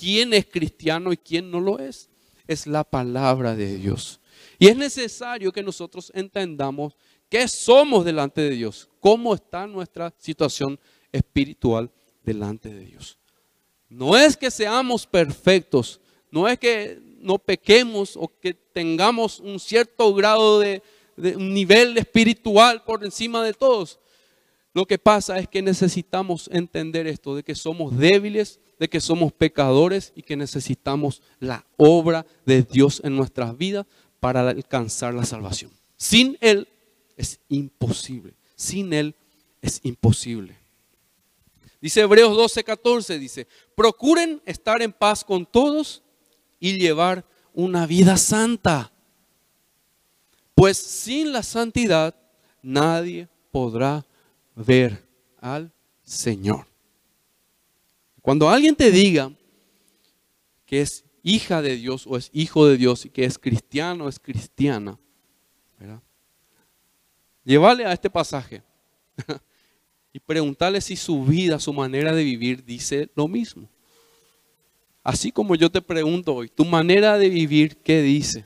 [0.00, 2.08] quién es cristiano y quién no lo es.
[2.46, 4.18] Es la palabra de Dios.
[4.58, 6.96] Y es necesario que nosotros entendamos
[7.28, 10.80] qué somos delante de Dios, cómo está nuestra situación
[11.12, 11.90] espiritual
[12.24, 13.18] delante de Dios.
[13.88, 20.14] No es que seamos perfectos, no es que no pequemos o que tengamos un cierto
[20.14, 20.82] grado de,
[21.16, 24.00] de un nivel espiritual por encima de todos.
[24.72, 29.30] Lo que pasa es que necesitamos entender esto, de que somos débiles, de que somos
[29.30, 33.86] pecadores y que necesitamos la obra de Dios en nuestras vidas
[34.20, 35.70] para alcanzar la salvación.
[35.98, 36.66] Sin Él
[37.14, 38.32] es imposible.
[38.56, 39.14] Sin Él
[39.60, 40.56] es imposible.
[41.78, 46.02] Dice Hebreos 12, 14, dice, procuren estar en paz con todos
[46.58, 48.90] y llevar una vida santa.
[50.54, 52.14] Pues sin la santidad
[52.62, 54.06] nadie podrá
[54.54, 55.06] ver
[55.38, 55.70] al
[56.02, 56.69] Señor.
[58.22, 59.32] Cuando alguien te diga
[60.66, 64.08] que es hija de Dios o es hijo de Dios y que es cristiano o
[64.08, 64.98] es cristiana,
[65.78, 66.02] ¿verdad?
[67.44, 68.62] llévale a este pasaje
[70.12, 73.68] y preguntarle si su vida, su manera de vivir dice lo mismo.
[75.02, 78.44] Así como yo te pregunto hoy, tu manera de vivir, ¿qué dice?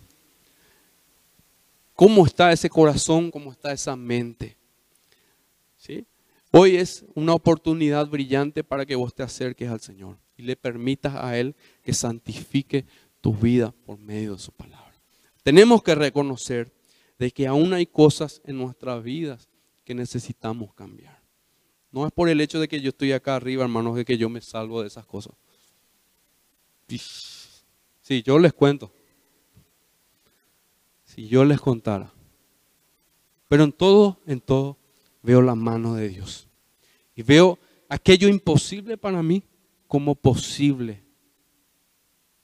[1.94, 3.30] ¿Cómo está ese corazón?
[3.30, 4.56] ¿Cómo está esa mente?
[6.56, 11.16] Hoy es una oportunidad brillante para que vos te acerques al Señor y le permitas
[11.16, 12.86] a Él que santifique
[13.20, 14.94] tu vida por medio de su palabra.
[15.42, 16.72] Tenemos que reconocer
[17.18, 19.48] de que aún hay cosas en nuestras vidas
[19.82, 21.20] que necesitamos cambiar.
[21.90, 24.28] No es por el hecho de que yo estoy acá arriba, hermanos, de que yo
[24.28, 25.34] me salvo de esas cosas.
[26.86, 28.92] Si yo les cuento,
[31.02, 32.12] si yo les contara,
[33.48, 34.78] pero en todo, en todo,
[35.24, 36.46] veo la mano de Dios.
[37.16, 37.58] Y veo
[37.88, 39.42] aquello imposible para mí
[39.88, 41.02] como posible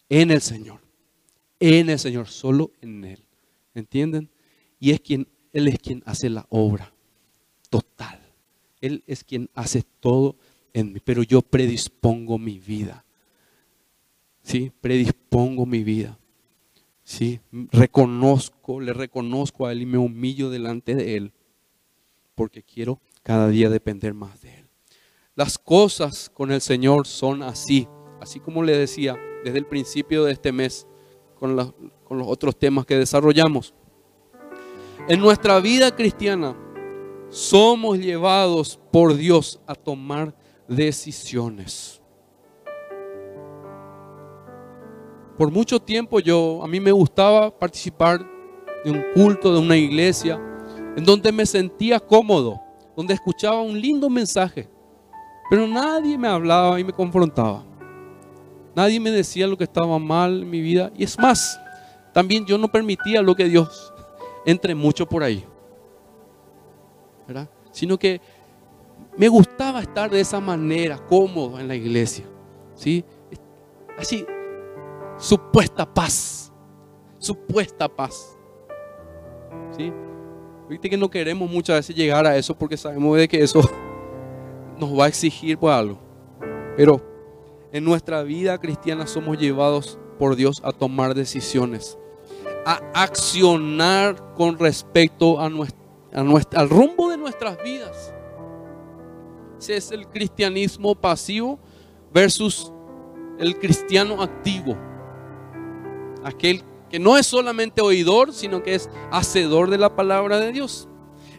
[0.08, 0.80] en el Señor.
[1.60, 3.22] En el Señor, solo en Él.
[3.74, 4.30] ¿Entienden?
[4.80, 6.92] Y es quien, Él es quien hace la obra
[7.68, 8.18] total.
[8.80, 10.36] Él es quien hace todo
[10.72, 11.00] en mí.
[11.04, 13.04] Pero yo predispongo mi vida.
[14.42, 14.72] ¿Sí?
[14.80, 16.18] Predispongo mi vida.
[17.04, 17.40] ¿Sí?
[17.52, 21.32] Reconozco, le reconozco a Él y me humillo delante de Él
[22.40, 24.68] porque quiero cada día depender más de Él.
[25.34, 27.86] Las cosas con el Señor son así,
[28.18, 29.14] así como le decía
[29.44, 30.86] desde el principio de este mes
[31.38, 31.54] con,
[32.02, 33.74] con los otros temas que desarrollamos.
[35.06, 36.56] En nuestra vida cristiana
[37.28, 40.34] somos llevados por Dios a tomar
[40.66, 42.00] decisiones.
[45.36, 48.26] Por mucho tiempo yo a mí me gustaba participar
[48.82, 50.40] de un culto de una iglesia
[50.96, 52.60] en donde me sentía cómodo,
[52.96, 54.68] donde escuchaba un lindo mensaje,
[55.48, 57.64] pero nadie me hablaba y me confrontaba.
[58.74, 60.92] Nadie me decía lo que estaba mal en mi vida.
[60.96, 61.60] Y es más,
[62.12, 63.92] también yo no permitía lo que Dios
[64.46, 65.44] entre mucho por ahí.
[67.26, 67.48] ¿verdad?
[67.72, 68.20] Sino que
[69.16, 72.24] me gustaba estar de esa manera, cómodo en la iglesia.
[72.74, 73.04] ¿sí?
[73.98, 74.24] Así,
[75.18, 76.52] supuesta paz.
[77.18, 78.36] Supuesta paz.
[79.76, 79.92] ¿sí?
[80.70, 83.60] Viste que no queremos muchas veces llegar a eso porque sabemos de que eso
[84.78, 85.98] nos va a exigir algo.
[86.76, 87.04] Pero
[87.72, 91.98] en nuestra vida cristiana somos llevados por Dios a tomar decisiones,
[92.64, 98.14] a accionar con respecto a al rumbo de nuestras vidas.
[99.58, 101.58] Ese es el cristianismo pasivo
[102.14, 102.72] versus
[103.40, 104.76] el cristiano activo.
[106.22, 110.88] Aquel que no es solamente oidor, sino que es hacedor de la palabra de Dios.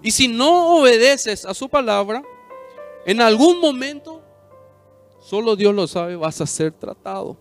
[0.02, 2.24] Y si no obedeces a su palabra,
[3.06, 4.22] en algún momento,
[5.20, 7.38] solo Dios lo sabe, vas a ser tratado.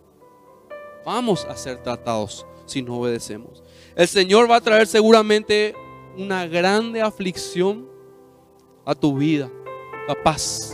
[1.05, 3.63] Vamos a ser tratados si no obedecemos.
[3.97, 5.75] El Señor va a traer seguramente
[6.17, 7.89] una grande aflicción
[8.85, 9.51] a tu vida.
[10.07, 10.73] Capaz.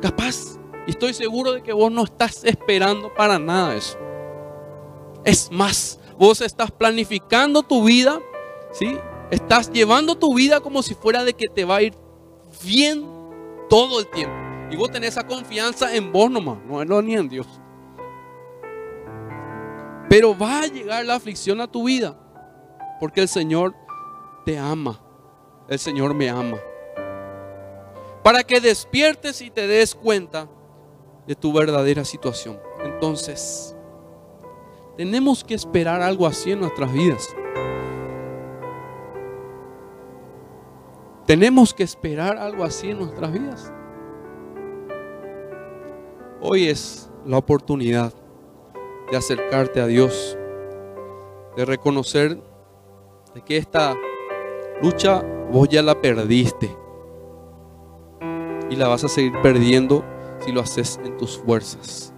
[0.00, 0.58] Capaz.
[0.86, 3.98] Y estoy seguro de que vos no estás esperando para nada eso.
[5.24, 8.20] Es más, vos estás planificando tu vida,
[8.72, 8.98] ¿sí?
[9.30, 11.94] Estás llevando tu vida como si fuera de que te va a ir
[12.64, 13.06] bien
[13.68, 14.34] todo el tiempo.
[14.70, 17.46] Y vos tenés esa confianza en vos nomás, no ni en Dios.
[20.10, 22.18] Pero va a llegar la aflicción a tu vida,
[22.98, 23.74] porque el Señor
[24.44, 25.00] te ama.
[25.68, 26.58] El Señor me ama.
[28.22, 30.48] Para que despiertes y te des cuenta
[31.26, 32.58] de tu verdadera situación.
[32.82, 33.76] Entonces,
[34.98, 37.32] tenemos que esperar algo así en nuestras vidas.
[41.24, 43.72] Tenemos que esperar algo así en nuestras vidas.
[46.40, 48.12] Hoy es la oportunidad
[49.12, 50.36] de acercarte a Dios,
[51.56, 52.42] de reconocer
[53.46, 53.94] que esta
[54.82, 55.22] lucha
[55.52, 56.76] vos ya la perdiste
[58.68, 60.04] y la vas a seguir perdiendo
[60.40, 62.12] si lo haces en tus fuerzas.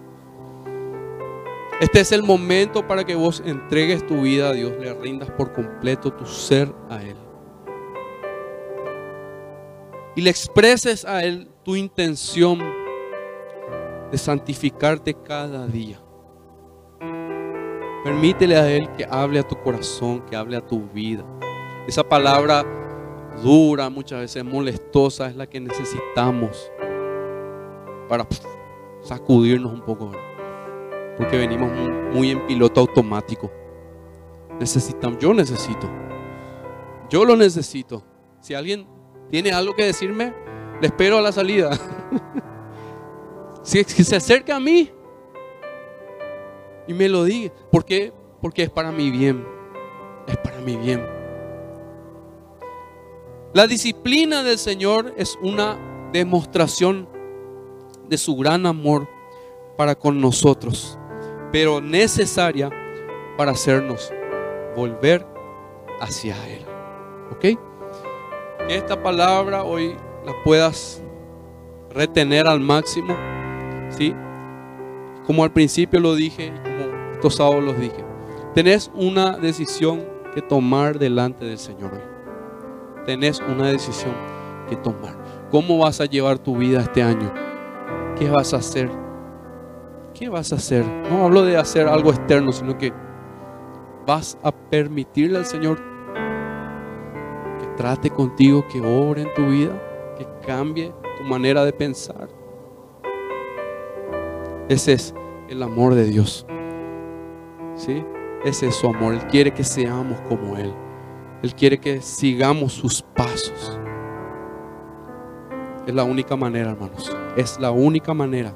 [1.81, 5.51] Este es el momento para que vos entregues tu vida a Dios, le rindas por
[5.51, 7.15] completo tu ser a Él.
[10.15, 12.59] Y le expreses a Él tu intención
[14.11, 15.99] de santificarte cada día.
[18.03, 21.25] Permítele a Él que hable a tu corazón, que hable a tu vida.
[21.87, 22.63] Esa palabra
[23.41, 26.71] dura, muchas veces molestosa, es la que necesitamos
[28.07, 28.27] para
[29.01, 30.11] sacudirnos un poco
[31.21, 31.71] porque venimos
[32.15, 33.51] muy, en piloto automático.
[34.59, 35.87] Necesitamos, yo necesito,
[37.11, 38.03] yo lo necesito.
[38.39, 38.87] Si alguien
[39.29, 40.33] tiene algo que decirme,
[40.81, 41.77] le espero a la salida.
[43.61, 44.89] si, se acerca a mí
[46.87, 48.11] y me lo diga, ¿por qué?
[48.41, 49.45] Porque es para mi bien,
[50.25, 51.05] es para mi bien.
[53.53, 57.07] La disciplina del Señor es una demostración
[58.09, 59.07] de su gran amor
[59.77, 60.97] para con nosotros
[61.51, 62.69] pero necesaria
[63.37, 64.11] para hacernos
[64.75, 65.25] volver
[65.99, 66.65] hacia Él.
[67.31, 67.41] ¿Ok?
[68.67, 69.95] Que esta palabra hoy
[70.25, 71.03] la puedas
[71.89, 73.15] retener al máximo.
[73.89, 74.13] ¿Sí?
[75.25, 78.03] Como al principio lo dije como estos sábados los dije.
[78.53, 83.05] Tenés una decisión que tomar delante del Señor hoy.
[83.05, 84.13] Tenés una decisión
[84.69, 85.17] que tomar.
[85.51, 87.33] ¿Cómo vas a llevar tu vida este año?
[88.17, 89.00] ¿Qué vas a hacer?
[90.21, 90.85] ¿Qué vas a hacer?
[91.09, 92.93] No hablo de hacer algo externo, sino que
[94.05, 95.81] vas a permitirle al Señor
[97.59, 99.71] que trate contigo, que obre en tu vida,
[100.15, 102.29] que cambie tu manera de pensar.
[104.69, 105.15] Ese es
[105.49, 106.45] el amor de Dios.
[107.73, 108.05] ¿Sí?
[108.45, 109.15] Ese es su amor.
[109.15, 110.71] Él quiere que seamos como Él.
[111.41, 113.79] Él quiere que sigamos sus pasos.
[115.87, 117.11] Es la única manera, hermanos.
[117.35, 118.53] Es la única manera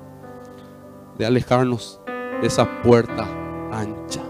[1.18, 2.02] de alejarnos
[2.42, 3.28] de esa puerta
[3.72, 4.24] ancha,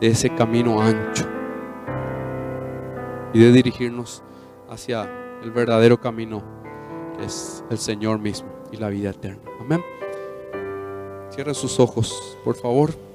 [0.00, 1.26] de ese camino ancho
[3.32, 4.22] y de dirigirnos
[4.68, 5.10] hacia
[5.42, 6.42] el verdadero camino
[7.16, 9.50] que es el Señor mismo y la vida eterna.
[9.60, 9.82] Amén.
[11.30, 13.07] Cierra sus ojos, por favor.